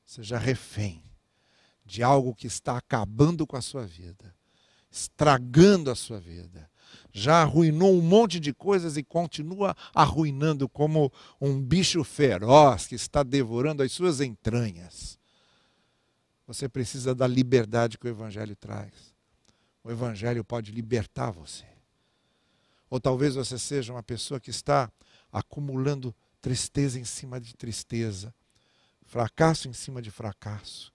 seja 0.04 0.36
refém 0.36 1.04
de 1.86 2.02
algo 2.02 2.34
que 2.34 2.48
está 2.48 2.76
acabando 2.76 3.46
com 3.46 3.56
a 3.56 3.62
sua 3.62 3.86
vida, 3.86 4.34
estragando 4.90 5.92
a 5.92 5.96
sua 5.96 6.20
vida. 6.20 6.68
Já 7.12 7.44
arruinou 7.44 7.94
um 7.94 8.02
monte 8.02 8.40
de 8.40 8.52
coisas 8.52 8.98
e 8.98 9.04
continua 9.04 9.78
arruinando 9.94 10.68
como 10.68 11.14
um 11.40 11.62
bicho 11.62 12.04
feroz 12.04 12.88
que 12.88 12.96
está 12.96 13.22
devorando 13.22 13.84
as 13.84 13.92
suas 13.92 14.22
entranhas. 14.22 15.20
Você 16.48 16.68
precisa 16.68 17.14
da 17.14 17.28
liberdade 17.28 18.00
que 18.00 18.08
o 18.08 18.10
Evangelho 18.10 18.56
traz. 18.56 19.14
O 19.84 19.92
Evangelho 19.92 20.44
pode 20.44 20.72
libertar 20.72 21.30
você. 21.30 21.66
Ou 22.90 23.00
talvez 23.00 23.36
você 23.36 23.60
seja 23.60 23.94
uma 23.94 24.02
pessoa 24.02 24.40
que 24.40 24.50
está 24.50 24.92
acumulando 25.32 26.12
tristeza 26.46 27.00
em 27.00 27.04
cima 27.04 27.42
de 27.42 27.56
tristeza, 27.56 28.32
fracasso 29.08 29.68
em 29.68 29.74
cima 29.74 30.00
de 30.00 30.12
fracasso, 30.12 30.94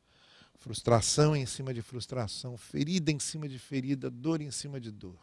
frustração 0.55 1.35
em 1.35 1.45
cima 1.45 1.75
de 1.75 1.83
frustração, 1.83 2.57
ferida 2.57 3.11
em 3.11 3.19
cima 3.19 3.49
de 3.49 3.59
ferida, 3.59 4.09
dor 4.09 4.41
em 4.41 4.53
cima 4.53 4.81
de 4.81 4.93
dor. 4.93 5.19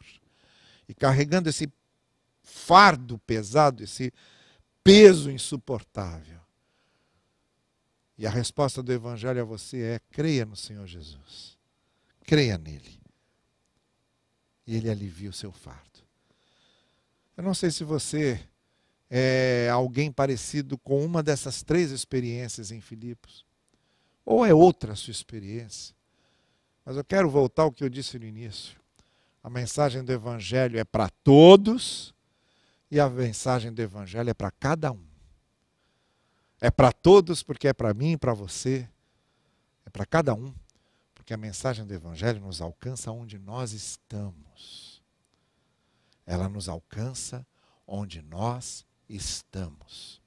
E 0.86 0.92
carregando 0.92 1.48
esse 1.48 1.72
fardo 2.42 3.16
pesado, 3.20 3.82
esse 3.82 4.12
peso 4.84 5.30
insuportável. 5.30 6.40
E 8.18 8.26
a 8.26 8.30
resposta 8.30 8.82
do 8.82 8.92
Evangelho 8.92 9.40
a 9.40 9.44
você 9.44 9.80
é: 9.80 10.00
creia 10.10 10.44
no 10.44 10.56
Senhor 10.56 10.86
Jesus. 10.86 11.56
Creia 12.26 12.58
nele. 12.58 13.00
E 14.66 14.76
ele 14.76 14.90
alivia 14.90 15.30
o 15.30 15.32
seu 15.32 15.52
fardo. 15.52 16.00
Eu 17.34 17.42
não 17.42 17.54
sei 17.54 17.70
se 17.70 17.82
você 17.82 18.46
é 19.10 19.68
alguém 19.72 20.12
parecido 20.12 20.76
com 20.78 21.04
uma 21.04 21.22
dessas 21.22 21.62
três 21.62 21.90
experiências 21.90 22.70
em 22.70 22.80
Filipos, 22.80 23.44
ou 24.24 24.44
é 24.44 24.52
outra 24.52 24.92
a 24.92 24.96
sua 24.96 25.10
experiência. 25.10 25.94
Mas 26.84 26.96
eu 26.96 27.04
quero 27.04 27.28
voltar 27.30 27.62
ao 27.62 27.72
que 27.72 27.84
eu 27.84 27.88
disse 27.88 28.18
no 28.18 28.24
início. 28.24 28.78
A 29.42 29.50
mensagem 29.50 30.02
do 30.02 30.12
Evangelho 30.12 30.78
é 30.78 30.84
para 30.84 31.08
todos 31.08 32.14
e 32.90 32.98
a 32.98 33.08
mensagem 33.08 33.72
do 33.72 33.80
Evangelho 33.80 34.30
é 34.30 34.34
para 34.34 34.50
cada 34.50 34.92
um. 34.92 35.04
É 36.60 36.70
para 36.70 36.92
todos 36.92 37.42
porque 37.42 37.68
é 37.68 37.72
para 37.72 37.94
mim 37.94 38.12
e 38.12 38.16
para 38.16 38.34
você. 38.34 38.88
É 39.86 39.90
para 39.90 40.04
cada 40.04 40.34
um, 40.34 40.52
porque 41.14 41.32
a 41.32 41.36
mensagem 41.36 41.86
do 41.86 41.94
Evangelho 41.94 42.40
nos 42.40 42.60
alcança 42.60 43.10
onde 43.10 43.38
nós 43.38 43.72
estamos. 43.72 45.02
Ela 46.26 46.48
nos 46.48 46.68
alcança 46.68 47.46
onde 47.86 48.20
nós 48.20 48.84
estamos. 49.08 50.20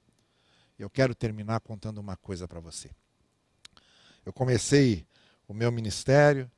Eu 0.78 0.90
quero 0.90 1.14
terminar 1.14 1.60
contando 1.60 1.98
uma 1.98 2.16
coisa 2.16 2.48
para 2.48 2.60
você. 2.60 2.90
Eu 4.24 4.32
comecei 4.32 5.06
o 5.46 5.54
meu 5.54 5.70
ministério, 5.70 6.50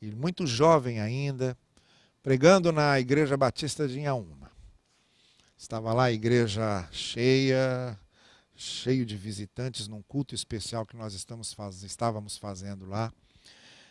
e 0.00 0.10
muito 0.12 0.46
jovem 0.46 1.00
ainda, 1.00 1.56
pregando 2.22 2.72
na 2.72 2.98
Igreja 2.98 3.36
Batista 3.36 3.86
de 3.88 3.98
Inhaúma. 3.98 4.50
Estava 5.56 5.92
lá 5.92 6.04
a 6.04 6.12
igreja 6.12 6.88
cheia, 6.92 7.98
cheio 8.54 9.04
de 9.04 9.16
visitantes 9.16 9.88
num 9.88 10.02
culto 10.02 10.34
especial 10.34 10.86
que 10.86 10.96
nós 10.96 11.26
faz, 11.52 11.82
estávamos 11.82 12.38
fazendo 12.38 12.86
lá. 12.86 13.12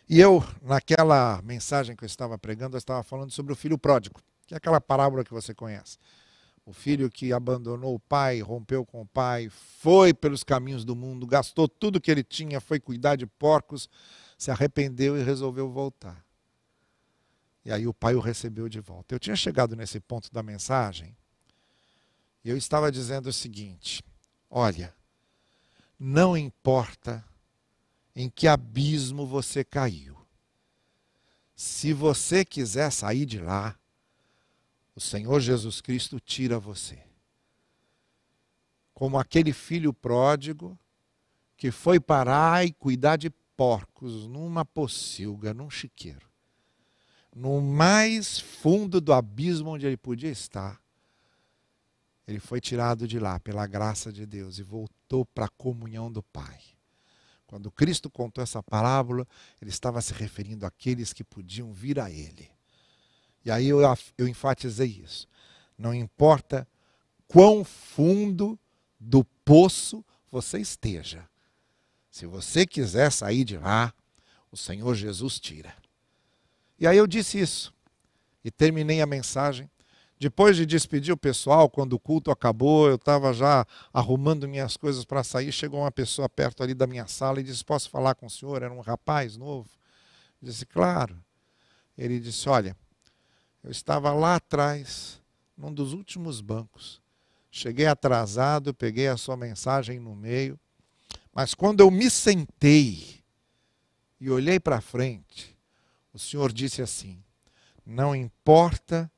E 0.09 0.17
eu, 0.17 0.41
naquela 0.61 1.41
mensagem 1.41 1.93
que 1.93 2.05
eu 2.05 2.07
estava 2.07 2.37
pregando, 2.37 2.77
eu 2.77 2.79
estava 2.79 3.03
falando 3.03 3.31
sobre 3.31 3.51
o 3.51 3.55
filho 3.55 3.77
pródigo, 3.77 4.21
que 4.45 4.53
é 4.53 4.57
aquela 4.57 4.79
parábola 4.79 5.25
que 5.25 5.33
você 5.33 5.53
conhece. 5.53 5.97
O 6.67 6.73
filho 6.73 7.09
que 7.09 7.31
abandonou 7.31 7.95
o 7.95 7.99
pai, 7.99 8.41
rompeu 8.41 8.85
com 8.85 9.01
o 9.01 9.05
pai, 9.05 9.47
foi 9.49 10.13
pelos 10.13 10.43
caminhos 10.43 10.83
do 10.83 10.97
mundo, 10.97 11.25
gastou 11.25 11.65
tudo 11.65 12.01
que 12.01 12.11
ele 12.11 12.25
tinha, 12.25 12.59
foi 12.59 12.77
cuidar 12.77 13.15
de 13.15 13.25
porcos, 13.25 13.89
se 14.37 14.51
arrependeu 14.51 15.17
e 15.17 15.23
resolveu 15.23 15.71
voltar. 15.71 16.21
E 17.63 17.71
aí 17.71 17.87
o 17.87 17.93
pai 17.93 18.15
o 18.15 18.19
recebeu 18.19 18.67
de 18.67 18.81
volta. 18.81 19.15
Eu 19.15 19.19
tinha 19.19 19.35
chegado 19.37 19.77
nesse 19.77 20.01
ponto 20.01 20.29
da 20.29 20.43
mensagem 20.43 21.15
e 22.43 22.49
eu 22.49 22.57
estava 22.57 22.91
dizendo 22.91 23.27
o 23.27 23.33
seguinte: 23.33 24.03
olha, 24.49 24.93
não 25.97 26.35
importa 26.35 27.23
em 28.13 28.29
que 28.29 28.45
abismo 28.45 29.25
você 29.25 29.63
caiu, 29.63 30.17
se 31.55 31.93
você 31.93 32.43
quiser 32.43 32.91
sair 32.91 33.25
de 33.25 33.39
lá, 33.39 33.79
o 34.97 34.99
Senhor 34.99 35.39
Jesus 35.39 35.79
Cristo 35.79 36.19
tira 36.19 36.57
você. 36.57 36.97
Como 38.95 39.19
aquele 39.19 39.53
filho 39.53 39.93
pródigo 39.93 40.75
que 41.55 41.69
foi 41.69 41.99
parar 41.99 42.65
e 42.65 42.73
cuidar 42.73 43.15
de 43.15 43.29
porcos 43.55 44.25
numa 44.25 44.65
pocilga, 44.65 45.53
num 45.53 45.69
chiqueiro. 45.69 46.27
No 47.35 47.61
mais 47.61 48.39
fundo 48.39 48.99
do 48.99 49.13
abismo 49.13 49.69
onde 49.69 49.85
ele 49.85 49.97
podia 49.97 50.31
estar, 50.31 50.81
ele 52.27 52.39
foi 52.39 52.59
tirado 52.59 53.07
de 53.07 53.19
lá 53.19 53.39
pela 53.39 53.67
graça 53.67 54.11
de 54.11 54.25
Deus 54.25 54.57
e 54.57 54.63
voltou 54.63 55.23
para 55.27 55.45
a 55.45 55.49
comunhão 55.49 56.11
do 56.11 56.23
Pai. 56.23 56.59
Quando 57.45 57.71
Cristo 57.71 58.09
contou 58.09 58.43
essa 58.43 58.63
parábola, 58.63 59.27
ele 59.61 59.69
estava 59.69 60.01
se 60.01 60.11
referindo 60.11 60.65
àqueles 60.65 61.13
que 61.13 61.23
podiam 61.23 61.71
vir 61.71 61.99
a 61.99 62.09
ele. 62.09 62.56
E 63.43 63.51
aí 63.51 63.67
eu, 63.67 63.79
eu 64.17 64.27
enfatizei 64.27 65.01
isso. 65.03 65.27
Não 65.77 65.93
importa 65.93 66.67
quão 67.27 67.63
fundo 67.63 68.59
do 68.99 69.23
poço 69.45 70.03
você 70.31 70.59
esteja. 70.59 71.27
Se 72.09 72.25
você 72.25 72.65
quiser 72.65 73.11
sair 73.11 73.43
de 73.43 73.57
lá, 73.57 73.93
o 74.51 74.57
Senhor 74.57 74.95
Jesus 74.95 75.39
tira. 75.39 75.73
E 76.79 76.87
aí 76.87 76.97
eu 76.97 77.07
disse 77.07 77.39
isso. 77.39 77.73
E 78.43 78.51
terminei 78.51 79.01
a 79.01 79.05
mensagem. 79.05 79.69
Depois 80.19 80.55
de 80.57 80.65
despedir 80.65 81.13
o 81.13 81.17
pessoal, 81.17 81.69
quando 81.69 81.93
o 81.93 81.99
culto 81.99 82.31
acabou, 82.31 82.87
eu 82.87 82.95
estava 82.95 83.31
já 83.33 83.65
arrumando 83.93 84.47
minhas 84.47 84.75
coisas 84.75 85.05
para 85.05 85.23
sair. 85.23 85.51
Chegou 85.51 85.81
uma 85.81 85.91
pessoa 85.91 86.27
perto 86.27 86.63
ali 86.63 86.73
da 86.73 86.87
minha 86.87 87.05
sala 87.05 87.39
e 87.39 87.43
disse: 87.43 87.63
Posso 87.63 87.89
falar 87.89 88.15
com 88.15 88.25
o 88.25 88.29
senhor? 88.29 88.63
Era 88.63 88.73
um 88.73 88.79
rapaz 88.79 89.37
novo. 89.37 89.69
Eu 90.41 90.47
disse: 90.49 90.65
Claro. 90.65 91.15
Ele 91.95 92.19
disse: 92.19 92.49
Olha, 92.49 92.75
eu 93.67 93.71
estava 93.71 94.13
lá 94.13 94.35
atrás, 94.35 95.21
num 95.57 95.73
dos 95.73 95.91
últimos 95.91 96.39
bancos. 96.39 97.01
Cheguei 97.51 97.85
atrasado, 97.85 98.73
peguei 98.73 99.09
a 99.09 99.17
sua 99.17 99.35
mensagem 99.35 99.99
no 99.99 100.15
meio, 100.15 100.57
mas 101.33 101.53
quando 101.53 101.81
eu 101.81 101.91
me 101.91 102.09
sentei 102.09 103.21
e 104.21 104.29
olhei 104.29 104.57
para 104.57 104.79
frente, 104.79 105.53
o 106.13 106.17
Senhor 106.17 106.53
disse 106.53 106.81
assim: 106.81 107.21
Não 107.85 108.15
importa 108.15 109.11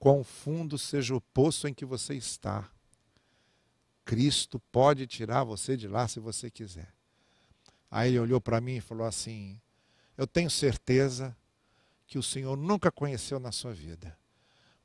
quão 0.00 0.24
fundo 0.24 0.76
seja 0.76 1.14
o 1.14 1.20
poço 1.20 1.68
em 1.68 1.72
que 1.72 1.84
você 1.84 2.14
está, 2.14 2.68
Cristo 4.04 4.58
pode 4.72 5.06
tirar 5.06 5.44
você 5.44 5.76
de 5.76 5.86
lá 5.86 6.08
se 6.08 6.18
você 6.18 6.50
quiser. 6.50 6.92
Aí 7.88 8.10
ele 8.10 8.18
olhou 8.18 8.40
para 8.40 8.60
mim 8.60 8.78
e 8.78 8.80
falou 8.80 9.06
assim: 9.06 9.60
Eu 10.16 10.26
tenho 10.26 10.50
certeza 10.50 11.36
que 12.12 12.18
o 12.18 12.22
Senhor 12.22 12.58
nunca 12.58 12.92
conheceu 12.92 13.40
na 13.40 13.50
sua 13.50 13.72
vida. 13.72 14.14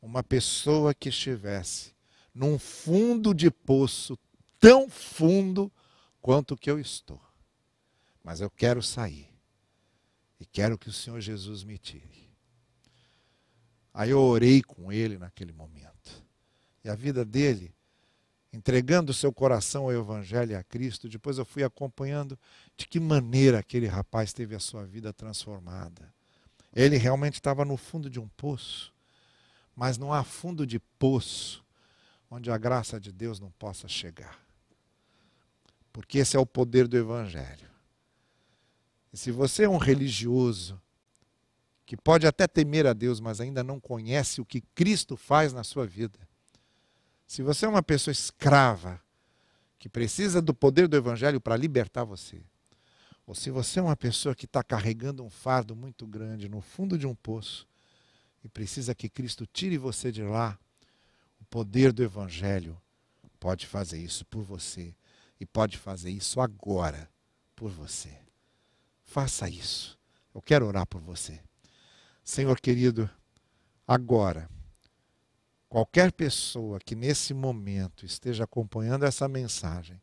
Uma 0.01 0.23
pessoa 0.23 0.93
que 0.93 1.09
estivesse 1.09 1.93
num 2.33 2.57
fundo 2.57 3.33
de 3.33 3.51
poço 3.51 4.17
tão 4.61 4.89
fundo 4.89 5.69
quanto 6.21 6.55
que 6.55 6.71
eu 6.71 6.79
estou. 6.79 7.21
Mas 8.23 8.39
eu 8.39 8.49
quero 8.49 8.81
sair. 8.81 9.29
E 10.39 10.45
quero 10.45 10.78
que 10.78 10.88
o 10.88 10.93
Senhor 10.93 11.19
Jesus 11.19 11.65
me 11.65 11.78
tire. 11.78 12.32
Aí 13.93 14.11
eu 14.11 14.21
orei 14.21 14.61
com 14.61 14.89
ele 14.89 15.17
naquele 15.17 15.51
momento. 15.51 16.23
E 16.82 16.88
a 16.88 16.95
vida 16.95 17.25
dele, 17.25 17.75
entregando 18.53 19.13
seu 19.13 19.34
coração 19.34 19.84
ao 19.84 19.91
Evangelho 19.91 20.53
e 20.53 20.55
a 20.55 20.63
Cristo, 20.63 21.09
depois 21.09 21.38
eu 21.38 21.43
fui 21.43 21.61
acompanhando 21.61 22.39
de 22.78 22.88
que 22.88 23.01
maneira 23.01 23.59
aquele 23.59 23.88
rapaz 23.88 24.32
teve 24.32 24.55
a 24.55 24.61
sua 24.61 24.86
vida 24.86 25.11
transformada. 25.11 26.15
Ele 26.78 26.95
realmente 26.95 27.34
estava 27.34 27.65
no 27.65 27.75
fundo 27.75 28.07
de 28.07 28.19
um 28.19 28.28
poço, 28.28 28.93
mas 29.75 29.97
não 29.97 30.13
há 30.13 30.23
fundo 30.23 30.63
de 30.63 30.78
poço 30.78 31.65
onde 32.30 32.51
a 32.51 32.57
graça 32.57 32.99
de 32.99 33.11
Deus 33.11 33.39
não 33.39 33.49
possa 33.49 33.88
chegar. 33.88 34.39
Porque 35.91 36.19
esse 36.19 36.38
é 36.38 36.39
o 36.39 36.45
poder 36.45 36.88
do 36.88 36.95
Evangelho. 36.95 37.67
E 39.11 39.17
se 39.17 39.32
você 39.32 39.63
é 39.63 39.69
um 39.69 39.78
religioso, 39.78 40.80
que 41.84 41.97
pode 41.97 42.28
até 42.28 42.47
temer 42.47 42.86
a 42.86 42.93
Deus, 42.93 43.19
mas 43.19 43.41
ainda 43.41 43.63
não 43.63 43.80
conhece 43.80 44.39
o 44.39 44.45
que 44.45 44.61
Cristo 44.75 45.17
faz 45.17 45.51
na 45.51 45.63
sua 45.63 45.88
vida, 45.88 46.19
se 47.25 47.41
você 47.41 47.65
é 47.65 47.69
uma 47.69 47.82
pessoa 47.82 48.11
escrava, 48.11 49.01
que 49.80 49.89
precisa 49.89 50.43
do 50.43 50.53
poder 50.53 50.88
do 50.88 50.95
Evangelho 50.95 51.41
para 51.41 51.57
libertar 51.57 52.03
você, 52.03 52.39
ou 53.28 53.36
se 53.36 53.51
você 53.51 53.80
é 53.80 53.84
uma 53.84 53.97
pessoa 53.97 54.34
que 54.34 54.45
está 54.45 54.63
carregando 54.63 55.21
um 55.21 55.30
fardo 55.30 55.75
muito 55.75 56.07
grande 56.07 56.47
no 56.47 56.61
fundo 56.61 56.97
de 56.97 57.05
um 57.05 57.13
poço 57.13 57.67
e 58.41 58.47
precisa 58.47 58.95
que 58.95 59.09
Cristo 59.09 59.45
tire 59.45 59.78
você 59.78 60.13
de 60.13 60.23
lá, 60.23 60.57
o 61.41 61.43
poder 61.43 61.91
do 61.91 62.01
Evangelho 62.01 62.82
pode 63.38 63.67
fazer 63.67 63.99
isso 63.99 64.25
por 64.25 64.43
você 64.43 64.95
e 65.41 65.45
pode 65.45 65.78
fazer 65.78 66.09
isso 66.09 66.39
agora 66.39 67.09
por 67.53 67.69
você. 67.69 68.17
Faça 69.03 69.49
isso. 69.49 69.99
Eu 70.34 70.41
quero 70.41 70.65
orar 70.65 70.88
por 70.88 71.01
você. 71.01 71.41
Senhor 72.23 72.57
querido, 72.61 73.09
agora, 73.86 74.49
qualquer 75.67 76.13
pessoa 76.13 76.80
que 76.80 76.95
nesse 76.95 77.34
momento 77.34 78.05
esteja 78.05 78.45
acompanhando 78.45 79.03
essa 79.03 79.28
mensagem 79.28 80.01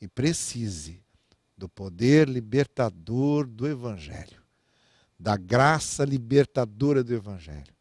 e 0.00 0.08
precise 0.08 1.00
do 1.60 1.68
poder 1.68 2.26
libertador 2.26 3.46
do 3.46 3.68
Evangelho, 3.68 4.42
da 5.18 5.36
graça 5.36 6.06
libertadora 6.06 7.04
do 7.04 7.14
Evangelho, 7.14 7.74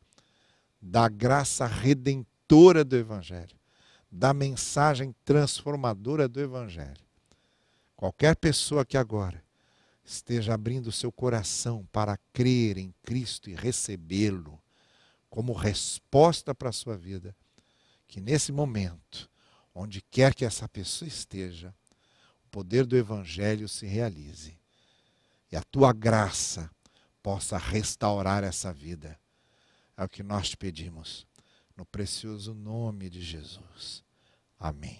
da 0.81 1.07
graça 1.07 1.65
redentora 1.65 2.83
do 2.83 2.97
Evangelho, 2.97 3.57
da 4.11 4.33
mensagem 4.33 5.15
transformadora 5.23 6.27
do 6.27 6.41
Evangelho. 6.41 7.01
Qualquer 7.95 8.35
pessoa 8.35 8.85
que 8.85 8.97
agora 8.97 9.41
esteja 10.03 10.53
abrindo 10.53 10.91
seu 10.91 11.09
coração 11.09 11.87
para 11.89 12.17
crer 12.33 12.77
em 12.77 12.93
Cristo 13.01 13.49
e 13.49 13.55
recebê-lo 13.55 14.61
como 15.29 15.53
resposta 15.53 16.53
para 16.53 16.67
a 16.67 16.73
sua 16.73 16.97
vida, 16.97 17.33
que 18.09 18.19
nesse 18.19 18.51
momento, 18.51 19.29
onde 19.73 20.01
quer 20.01 20.35
que 20.35 20.43
essa 20.43 20.67
pessoa 20.67 21.07
esteja, 21.07 21.73
poder 22.49 22.85
do 22.85 22.97
Evangelho 22.97 23.67
se 23.69 23.85
realize 23.85 24.57
e 25.51 25.55
a 25.55 25.63
tua 25.63 25.93
graça 25.93 26.69
possa 27.21 27.57
restaurar 27.57 28.43
essa 28.43 28.73
vida. 28.73 29.19
É 29.97 30.03
o 30.03 30.09
que 30.09 30.23
nós 30.23 30.49
te 30.49 30.57
pedimos, 30.57 31.27
no 31.75 31.85
precioso 31.85 32.53
nome 32.53 33.09
de 33.09 33.21
Jesus. 33.21 34.03
Amém. 34.59 34.97